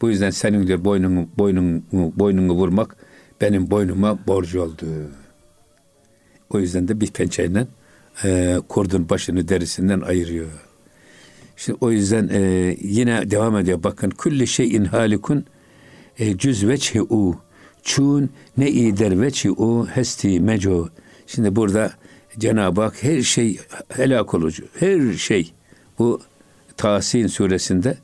[0.00, 2.96] Bu yüzden senin diyor boynunu, boynunu, boynunu vurmak
[3.40, 4.86] benim boynuma borcu oldu.
[6.50, 7.66] O yüzden de bir pençeyle
[8.24, 10.48] e, kurdun başını derisinden ayırıyor.
[11.56, 13.82] Şimdi o yüzden e, yine devam ediyor.
[13.82, 15.44] Bakın kulli şeyin halikun
[16.18, 17.36] e, cüz veçhi u
[17.82, 20.88] çun ne ider veçhi u hesti meco.
[21.26, 21.92] Şimdi burada
[22.38, 24.64] Cenab-ı Hak her şey helak olucu.
[24.78, 25.52] Her şey.
[25.98, 26.20] Bu
[26.76, 27.98] Tahsin suresinde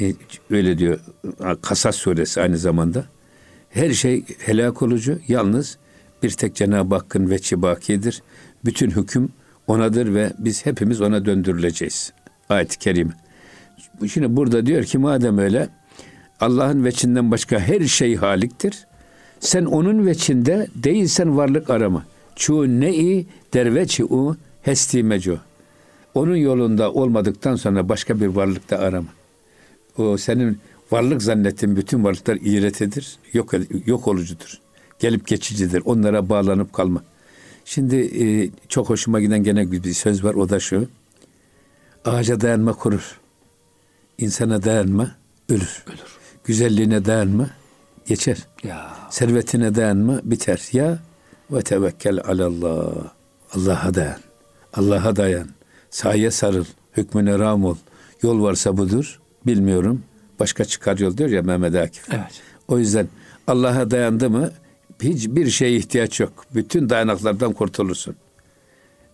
[0.00, 0.12] e,
[0.50, 1.00] öyle diyor.
[1.62, 3.04] Kasas suresi aynı zamanda.
[3.70, 5.18] Her şey helak olucu.
[5.28, 5.78] Yalnız
[6.22, 8.22] bir tek Cenab-ı Hakk'ın veçhi bakidir.
[8.64, 9.32] Bütün hüküm
[9.66, 12.12] onadır ve biz hepimiz ona döndürüleceğiz.
[12.48, 13.12] Ayet-i kerime.
[14.12, 15.68] Şimdi burada diyor ki madem öyle
[16.40, 18.86] Allah'ın veçinden başka her şey haliktir.
[19.40, 22.04] Sen onun veçinde değilsen varlık arama.
[22.36, 25.20] Çu ne'i derveçi u hesti.
[26.14, 29.08] Onun yolunda olmadıktan sonra başka bir varlıkta arama.
[29.98, 30.58] O senin
[30.90, 33.52] varlık zannettiğin bütün varlıklar iğretidir, yok,
[33.86, 34.60] yok olucudur.
[34.98, 35.82] Gelip geçicidir.
[35.84, 37.02] Onlara bağlanıp kalma.
[37.64, 40.34] Şimdi e, çok hoşuma giden gene bir söz var.
[40.34, 40.88] O da şu.
[42.04, 43.20] Ağaca dayanma kurur.
[44.18, 45.14] İnsana dayanma
[45.48, 45.84] ölür.
[45.86, 46.18] Ölür.
[46.44, 47.50] Güzelliğine dayanma
[48.06, 48.38] geçer.
[48.62, 50.68] Ya Servetine dayanma biter.
[50.72, 50.98] Ya
[51.50, 52.92] ve tevekkel alallah.
[53.54, 54.20] Allah'a dayan.
[54.74, 55.48] Allah'a dayan.
[55.90, 56.64] Sahaya sarıl.
[56.96, 57.76] Hükmüne ram ol.
[58.22, 59.20] Yol varsa budur.
[59.46, 60.02] Bilmiyorum.
[60.40, 62.04] Başka çıkar yol diyor ya Mehmet Akif.
[62.10, 62.42] evet.
[62.68, 63.08] O yüzden
[63.46, 64.50] Allah'a dayandı mı
[65.04, 66.44] hiçbir şeye ihtiyaç yok.
[66.54, 68.16] Bütün dayanaklardan kurtulursun.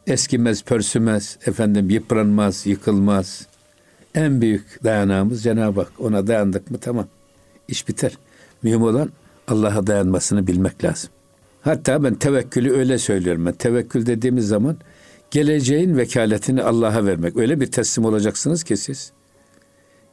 [0.07, 3.47] Eskimez, pörsümez, efendim yıpranmaz, yıkılmaz.
[4.15, 5.93] En büyük dayanağımız Cenab-ı Hak.
[5.99, 7.07] Ona dayandık mı tamam.
[7.69, 8.19] İş biter.
[8.63, 9.11] Mühim olan
[9.49, 11.11] Allah'a dayanmasını bilmek lazım.
[11.63, 13.47] Hatta ben tevekkülü öyle söylüyorum.
[13.47, 14.77] Ben tevekkül dediğimiz zaman
[15.31, 17.37] geleceğin vekaletini Allah'a vermek.
[17.37, 19.13] Öyle bir teslim olacaksınız ki siz.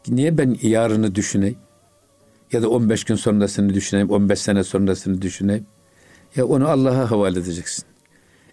[0.07, 1.57] Niye ben yarını düşüneyim?
[2.51, 5.65] Ya da 15 gün sonrasını düşüneyim, 15 sene sonrasını düşüneyim.
[6.35, 7.85] Ya onu Allah'a havale edeceksin.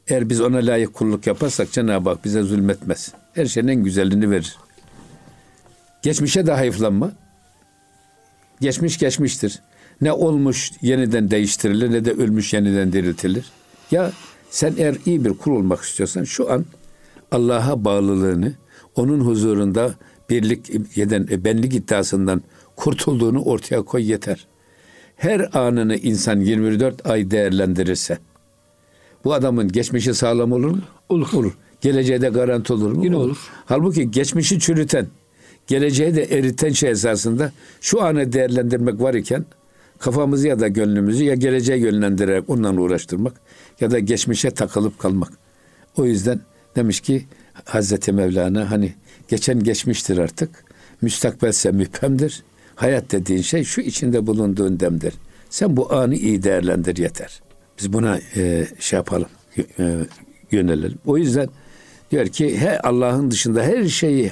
[0.09, 3.13] Eğer biz ona layık kulluk yaparsak Cenab-ı Hak bize zulmetmez.
[3.33, 4.57] Her şeyin en güzelliğini verir.
[6.03, 7.13] Geçmişe de hayıflanma.
[8.61, 9.61] Geçmiş geçmiştir.
[10.01, 13.45] Ne olmuş yeniden değiştirilir ne de ölmüş yeniden diriltilir.
[13.91, 14.13] Ya
[14.51, 16.65] sen eğer iyi bir kul olmak istiyorsan şu an
[17.31, 18.53] Allah'a bağlılığını,
[18.95, 19.95] onun huzurunda
[20.31, 22.43] birlik yeden e, benlik iddiasından
[22.77, 24.47] kurtulduğunu ortaya koy yeter.
[25.17, 28.19] Her anını insan 24 ay değerlendirirse
[29.25, 30.83] bu adamın geçmişi sağlam olur mu?
[31.09, 31.33] Olur.
[31.33, 31.53] Olur.
[31.81, 33.05] Geleceğe de garanti olur mu?
[33.05, 33.51] Yine olur.
[33.67, 35.07] Halbuki geçmişi çürüten,
[35.67, 39.45] geleceği de eriten şey esasında şu anı değerlendirmek var iken
[39.99, 43.41] kafamızı ya da gönlümüzü ya geleceğe yönlendirerek ondan uğraştırmak
[43.81, 45.33] ya da geçmişe takılıp kalmak.
[45.97, 46.41] O yüzden
[46.77, 47.25] demiş ki
[47.65, 48.95] Hazreti Mevlana hani
[49.29, 50.65] geçen geçmiştir artık.
[51.01, 52.43] Müstakbelse müphemdir.
[52.77, 55.15] Hayat dediğin şey şu içinde bulunduğun demdir.
[55.51, 57.43] Sen bu anı iyi değerlendir yeter.
[57.79, 59.29] Biz buna e, şey yapalım,
[59.79, 59.97] e,
[60.51, 60.99] yönelelim.
[61.07, 61.49] O yüzden
[62.11, 64.31] diyor ki he Allah'ın dışında her şey e,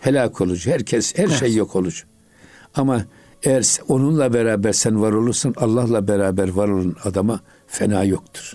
[0.00, 0.70] helak olucu.
[0.70, 2.04] Herkes her şey yok olucu.
[2.74, 3.04] Ama
[3.42, 8.52] eğer onunla beraber sen var olursan Allah'la beraber var olan adama fena yoktur.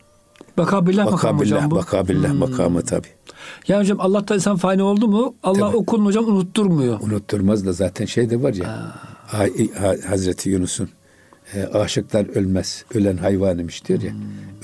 [0.58, 1.76] Bakabillah makamı Bakabillah, hocam bu.
[1.76, 2.38] bakabillah Hmm.
[2.38, 3.08] makamı tabi.
[3.68, 5.78] Yani hocam Allah'ta insan fani oldu mu Allah Tabii.
[5.78, 7.00] o kulunu hocam unutturmuyor.
[7.02, 8.68] Unutturmaz da zaten şey de var ya.
[8.68, 9.48] Ha-
[9.80, 10.90] Ha- Hazreti Yunus'un
[11.54, 12.86] e, aşıklar ölmez.
[12.94, 14.12] Ölen hayvan imiş diyor ya.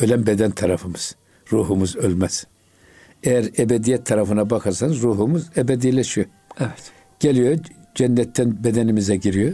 [0.02, 1.15] Ölen beden tarafımız.
[1.52, 2.48] Ruhumuz ölmez.
[3.24, 6.28] Eğer ebediyet tarafına bakarsanız ruhumuz ebedileşiyor.
[6.60, 6.91] Evet.
[7.19, 7.58] Geliyor
[7.96, 9.54] cennetten bedenimize giriyor.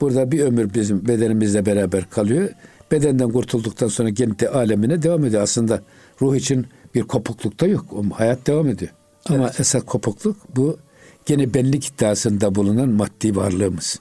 [0.00, 2.48] Burada bir ömür bizim bedenimizle beraber kalıyor.
[2.92, 5.42] Bedenden kurtulduktan sonra kendi alemine devam ediyor.
[5.42, 5.80] Aslında
[6.22, 7.84] ruh için bir kopukluk da yok.
[7.92, 8.90] O hayat devam ediyor.
[9.28, 10.78] Ama esas kopukluk bu
[11.26, 14.00] gene benlik iddiasında bulunan maddi varlığımız.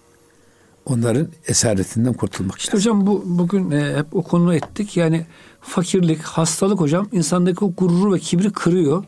[0.86, 2.92] Onların esaretinden kurtulmak İşte lazım.
[2.92, 4.98] hocam bu bugün e, hep o konu ettik.
[4.98, 5.26] Yani
[5.62, 9.04] fakirlik, hastalık hocam insandaki o gururu ve kibri kırıyor.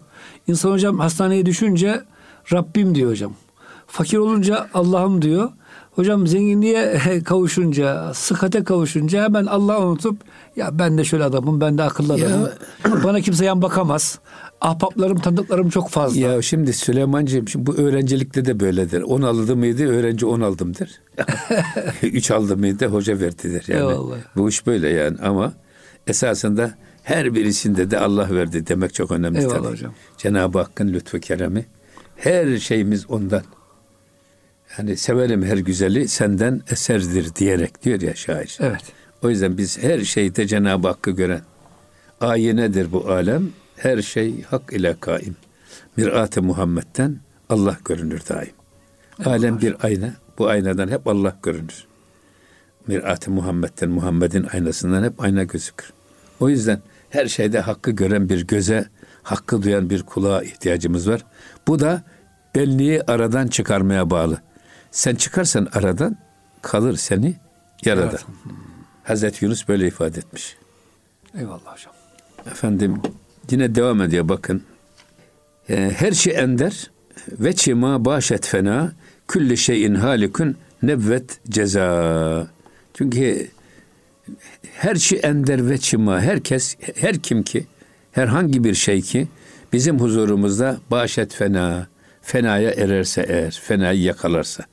[0.47, 2.03] İnsan hocam hastaneye düşünce
[2.53, 3.33] Rabbim diyor hocam.
[3.87, 5.51] Fakir olunca Allah'ım diyor.
[5.97, 10.17] Hocam zenginliğe kavuşunca, sıhhate kavuşunca hemen Allah'ı unutup
[10.55, 12.49] ya ben de şöyle adamım, ben de akıllı Ya- adamım.
[13.03, 14.19] Bana kimse yan bakamaz.
[14.61, 16.19] Ahbaplarım, tanıdıklarım çok fazla.
[16.19, 19.01] Ya şimdi Süleymancığım şimdi bu öğrencilikte de böyledir.
[19.01, 20.89] 10 aldı mıydı öğrenci 10 aldım der.
[22.03, 23.63] 3 aldı mıydı hoca verdi der.
[23.67, 24.15] Yani Eyvallah.
[24.35, 25.53] bu iş böyle yani ama
[26.07, 26.71] esasında
[27.03, 29.67] her birisinde de Allah verdi demek çok önemli Eyvallah tabii.
[29.67, 29.93] hocam.
[30.17, 31.65] Cenab-ı Hakk'ın lütfu keremi
[32.15, 33.41] her şeyimiz ondan.
[34.77, 38.57] Yani severim her güzeli senden eserdir diyerek diyor ya şair.
[38.61, 38.83] Evet.
[39.23, 41.41] O yüzden biz her şeyde Cenab-ı Hakk'ı gören
[42.21, 43.49] ayinedir bu alem.
[43.77, 45.35] Her şey hak ile kaim.
[45.97, 47.17] Mirat-ı Muhammed'den
[47.49, 48.53] Allah görünür daim.
[49.25, 50.13] Alem bir ayna.
[50.37, 51.85] Bu aynadan hep Allah görünür.
[52.87, 55.93] Mirat-ı Muhammed'den, Muhammed'in aynasından hep ayna gözükür.
[56.39, 58.85] O yüzden her şeyde hakkı gören bir göze,
[59.23, 61.25] hakkı duyan bir kulağa ihtiyacımız var.
[61.67, 62.03] Bu da
[62.55, 64.41] benliği aradan çıkarmaya bağlı.
[64.97, 66.17] Sen çıkarsan aradan
[66.61, 67.35] kalır seni
[67.85, 68.09] yaradan.
[68.09, 68.25] Evet.
[69.03, 70.57] Hazreti Yunus böyle ifade etmiş.
[71.39, 71.93] Eyvallah hocam.
[72.51, 73.01] Efendim
[73.51, 74.63] yine devam ediyor bakın.
[75.69, 76.91] Ee, her şey ender
[77.31, 78.91] ve çima başet fena
[79.27, 82.47] külli şeyin halikün nevvet ceza.
[82.93, 83.47] Çünkü
[84.73, 87.67] her şey ender ve çima herkes her kim ki
[88.11, 89.27] herhangi bir şey ki
[89.73, 91.87] bizim huzurumuzda başet fena
[92.21, 94.65] fenaya ererse eğer fenayı yakalarsa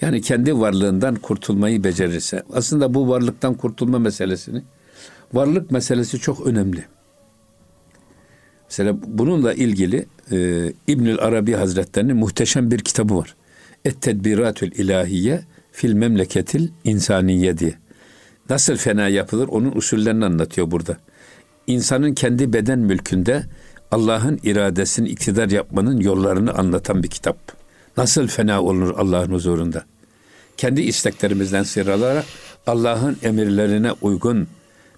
[0.00, 4.62] yani kendi varlığından kurtulmayı becerirse aslında bu varlıktan kurtulma meselesini
[5.32, 6.84] varlık meselesi çok önemli.
[8.70, 13.34] Mesela bununla ilgili e, İbnül Arabi Hazretlerinin muhteşem bir kitabı var.
[13.84, 15.40] Et Tedbiratül İlahiye
[15.72, 17.74] fil memleketil insaniye diye.
[18.50, 20.96] Nasıl fena yapılır onun usullerini anlatıyor burada.
[21.66, 23.44] İnsanın kendi beden mülkünde
[23.90, 27.63] Allah'ın iradesini iktidar yapmanın yollarını anlatan bir kitap.
[27.96, 29.84] Nasıl fena olunur Allah'ın huzurunda?
[30.56, 32.24] Kendi isteklerimizden sıyrılarak
[32.66, 34.48] Allah'ın emirlerine uygun,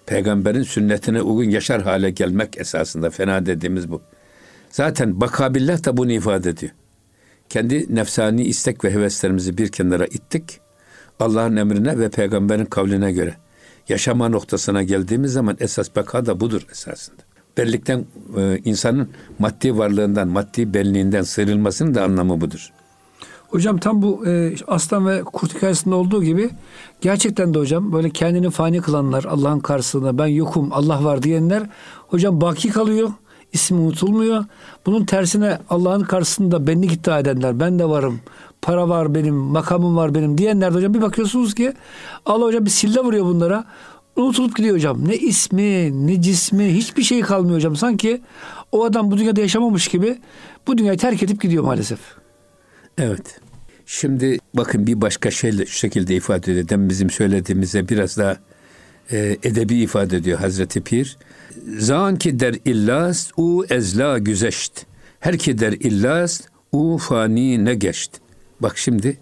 [0.05, 4.01] peygamberin sünnetine uygun yaşar hale gelmek esasında fena dediğimiz bu.
[4.69, 6.71] Zaten bakabillah da bunu ifade ediyor.
[7.49, 10.59] Kendi nefsani istek ve heveslerimizi bir kenara ittik.
[11.19, 13.35] Allah'ın emrine ve peygamberin kavline göre
[13.89, 17.21] yaşama noktasına geldiğimiz zaman esas beka da budur esasında.
[17.57, 18.05] Bellikten
[18.37, 22.71] e, insanın maddi varlığından, maddi benliğinden sıyrılmasının da anlamı budur.
[23.49, 26.49] Hocam tam bu e, aslan ve kurt hikayesinde olduğu gibi
[27.01, 31.63] gerçekten de hocam böyle kendini fani kılanlar Allah'ın karşısında ben yokum Allah var diyenler
[32.07, 33.09] hocam baki kalıyor.
[33.53, 34.45] ismi unutulmuyor.
[34.85, 38.19] Bunun tersine Allah'ın karşısında benlik iddia edenler ben de varım.
[38.61, 41.73] Para var benim, makamım var benim diyenler de hocam bir bakıyorsunuz ki
[42.25, 43.65] Allah hocam bir sille vuruyor bunlara.
[44.15, 45.07] Unutulup gidiyor hocam.
[45.07, 47.75] Ne ismi, ne cismi, hiçbir şey kalmıyor hocam.
[47.75, 48.21] Sanki
[48.71, 50.17] o adam bu dünyada yaşamamış gibi
[50.67, 52.16] bu dünyayı terk edip gidiyor maalesef.
[52.97, 53.39] Evet.
[53.85, 56.89] Şimdi bakın bir başka şeyle şu şekilde ifade ediyor.
[56.89, 58.37] Bizim söylediğimize biraz daha
[59.11, 61.17] e, edebi ifade ediyor Hazreti Pir.
[61.77, 64.85] Zan ki der illas u ezla güzeşt.
[65.19, 66.41] Her ki der illas
[66.71, 68.11] u fani ne geçt.
[68.59, 69.17] Bak şimdi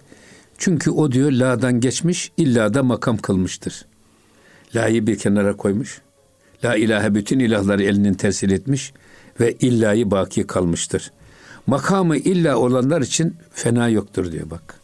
[0.57, 3.86] çünkü o diyor la'dan geçmiş illa da makam kılmıştır.
[4.76, 6.01] La'yı bir kenara koymuş.
[6.63, 8.93] La ilahe bütün ilahları elinin tesir etmiş
[9.39, 11.11] ve illayı baki kalmıştır.
[11.68, 14.80] Makamı illa olanlar için fena yoktur diyor bak.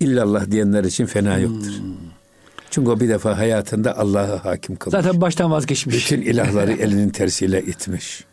[0.00, 1.72] İllallah diyenler için fena yoktur.
[2.70, 5.02] Çünkü o bir defa hayatında Allah'a hakim kılmış.
[5.02, 5.96] Zaten baştan vazgeçmiş.
[5.96, 8.24] Bütün ilahları elinin tersiyle itmiş.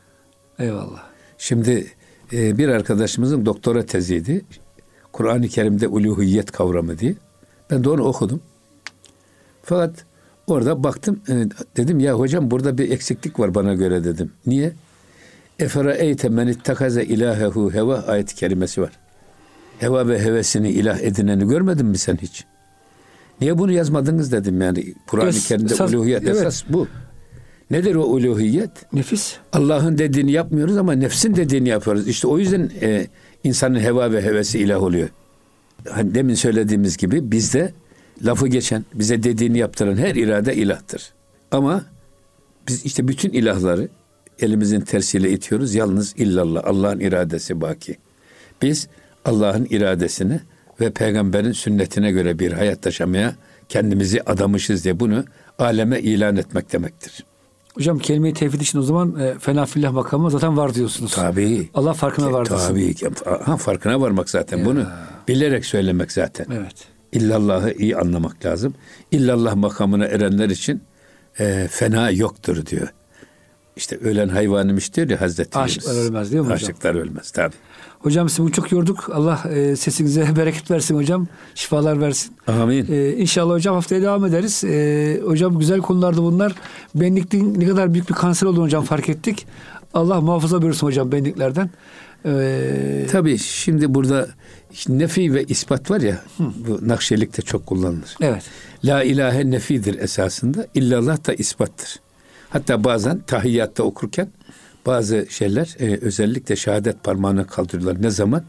[0.60, 1.04] Eyvallah.
[1.38, 1.88] Şimdi
[2.34, 4.46] e, bir arkadaşımızın doktora teziydi.
[5.12, 7.16] Kur'an-ı Kerim'de uluhiyet kavramı diye.
[7.72, 8.42] Ben de onu okudum.
[9.64, 10.06] Fakat
[10.48, 11.34] orada baktım e,
[11.78, 14.32] dedim ya hocam burada bir eksiklik var bana göre dedim.
[14.46, 14.74] Niye?
[15.60, 18.92] Efera eyte men ittakaze ilahehu heva ayet kelimesi var.
[19.80, 22.46] Heva ve hevesini ilah edineni görmedin mi sen hiç?
[23.42, 24.94] Niye bunu yazmadınız dedim yani.
[25.08, 26.36] Kur'an-ı Kerim'de esas- uluhiyet evet.
[26.36, 26.88] esas bu.
[27.72, 28.94] Nedir o uluhiyet?
[28.94, 29.36] Nefis.
[29.54, 32.08] Allah'ın dediğini yapmıyoruz ama nefsin dediğini yapıyoruz.
[32.08, 33.08] İşte o yüzden e,
[33.44, 35.10] insanın heva ve hevesi ilah oluyor.
[35.90, 37.74] Hani demin söylediğimiz gibi bizde
[38.26, 41.14] lafı geçen, bize dediğini yaptıran her irade ilahtır.
[41.52, 41.86] Ama
[42.68, 43.88] biz işte bütün ilahları
[44.40, 45.76] elimizin tersiyle itiyoruz.
[45.76, 47.98] Yalnız illallah, Allah'ın iradesi baki.
[48.62, 48.88] Biz
[49.26, 50.40] Allah'ın iradesine
[50.82, 53.36] ve peygamberin sünnetine göre bir hayat yaşamaya
[53.70, 55.26] kendimizi adamışız diye bunu
[55.60, 57.26] aleme ilan etmek demektir.
[57.74, 61.14] Hocam kelime-i tevhid için o zaman e, fena fillah makamı zaten var diyorsunuz.
[61.16, 61.70] Tabii.
[61.74, 62.68] Allah farkına var diyorsun.
[62.68, 63.10] Tabii ki.
[63.44, 64.66] Ha, farkına varmak zaten.
[64.66, 64.86] Bunu
[65.28, 66.46] bilerek söylemek zaten.
[66.54, 66.76] Evet.
[67.12, 68.74] İllallah'ı iyi anlamak lazım.
[69.12, 70.82] İllallah makamına erenler için
[71.40, 72.88] e, fena yoktur diyor.
[73.78, 76.06] İşte ölen hayvanımış diyor ya Hazreti Aşıklar Yunus.
[76.08, 76.56] ölmez değil mi hocam?
[76.56, 77.56] Aşıklar ölmez tabii.
[78.00, 79.10] Hocam sizi çok yorduk.
[79.14, 81.28] Allah e, sesinize bereket versin hocam.
[81.56, 82.36] Şifalar versin.
[82.48, 82.86] Amin.
[82.92, 84.64] Ee, inşallah hocam haftaya devam ederiz.
[84.64, 86.56] Ee, hocam güzel konulardı bunlar.
[86.96, 89.48] Benlikliğin ne kadar büyük bir kanser olduğunu hocam fark ettik.
[89.94, 91.70] Allah muhafaza buyursun hocam benliklerden.
[92.26, 94.28] Ee, Tabii şimdi burada
[94.90, 98.16] nefi ve ispat var ya bu Nakşilikte çok kullanılır.
[98.22, 98.44] evet.
[98.86, 100.68] La ilahe nefidir esasında.
[100.74, 102.00] İllallah da ispattır.
[102.50, 104.28] Hatta bazen tahiyyatta okurken
[104.86, 108.02] bazı şeyler e, özellikle şehadet parmağını kaldırıyorlar.
[108.02, 108.44] Ne zaman?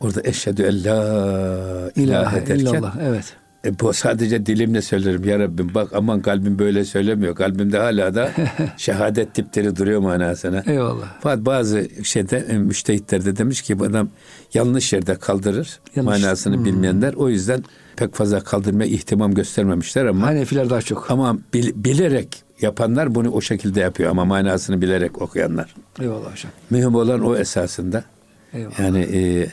[0.00, 2.96] Orada eşhedü en la ilahe derken illallah.
[3.02, 3.24] Evet.
[3.64, 7.34] e, bu sadece dilimle söylerim ya Rabbim bak aman kalbim böyle söylemiyor.
[7.34, 8.30] Kalbimde hala da
[8.76, 10.62] şehadet tipleri duruyor manasına.
[10.66, 11.06] Eyvallah.
[11.20, 14.08] Fakat bazı şeyde e, müştehitler de demiş ki bu adam
[14.54, 16.22] yanlış yerde kaldırır Yanlış.
[16.22, 17.14] manasını bilmeyenler.
[17.14, 17.64] O yüzden
[17.96, 21.10] pek fazla kaldırmaya ihtimam göstermemişler ama Hanefiler daha çok.
[21.10, 25.74] ama bil- bilerek yapanlar bunu o şekilde yapıyor ama manasını bilerek okuyanlar.
[26.00, 26.52] Eyvallah hocam.
[26.70, 28.04] Mühim olan o esasında.
[28.52, 28.78] Eyvallah.
[28.78, 29.48] Yani e,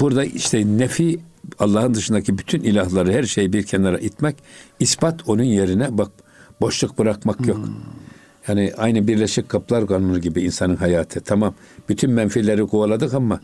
[0.00, 1.20] burada işte nefi
[1.58, 4.36] Allah'ın dışındaki bütün ilahları her şeyi bir kenara itmek,
[4.80, 6.10] ispat onun yerine bak
[6.60, 7.60] boşluk bırakmak yok.
[8.48, 11.20] Yani aynı Birleşik Kaplar Kanunu gibi insanın hayatı.
[11.20, 11.54] Tamam
[11.88, 13.40] bütün menfileri kovaladık ama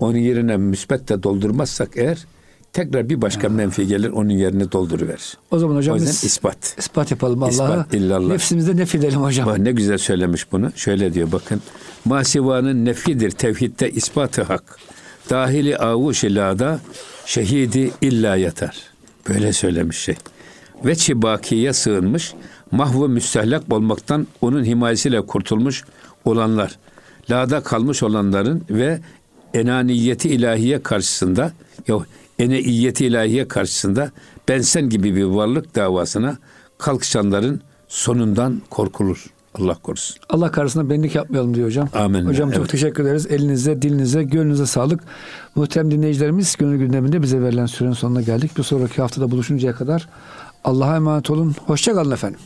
[0.00, 2.26] onun yerine müsbet de doldurmazsak eğer
[2.72, 5.38] tekrar bir başka menfi gelir onun yerini dolduruverir.
[5.50, 6.74] O zaman hocam o yüzden biz ispat.
[6.78, 7.86] ispat yapalım Allah'a.
[7.92, 8.28] İllallah.
[8.28, 9.46] Nefsimizde nef edelim hocam.
[9.46, 10.72] Bak ne güzel söylemiş bunu.
[10.76, 11.62] Şöyle diyor bakın.
[12.04, 14.78] Masivanın nefidir tevhidde ispatı hak.
[15.30, 16.80] Dahili avuş ilada
[17.26, 18.76] şehidi illa yatar.
[19.28, 20.14] Böyle söylemiş şey.
[20.84, 22.34] Veçi bakiye sığınmış,
[22.70, 25.84] mahvu müstehlak olmaktan onun himayesiyle kurtulmuş
[26.24, 26.78] olanlar.
[27.30, 29.00] Lada kalmış olanların ve
[29.54, 31.52] enaniyeti ilahiye karşısında,
[32.42, 34.10] yok eneiyeti ilahiye karşısında
[34.48, 36.36] ben sen gibi bir varlık davasına
[36.78, 39.26] kalkışanların sonundan korkulur.
[39.54, 40.16] Allah korusun.
[40.28, 41.88] Allah karşısında benlik yapmayalım diyor hocam.
[41.94, 42.26] Amin.
[42.26, 42.70] Hocam çok Evet.
[42.70, 43.26] teşekkür ederiz.
[43.26, 45.00] Elinize, dilinize, gönlünüze sağlık.
[45.54, 48.58] Muhterem dinleyicilerimiz gönül gündeminde bize verilen sürenin sonuna geldik.
[48.58, 50.08] Bir sonraki haftada buluşuncaya kadar
[50.64, 51.54] Allah'a emanet olun.
[51.66, 52.40] Hoşça kalın efendim.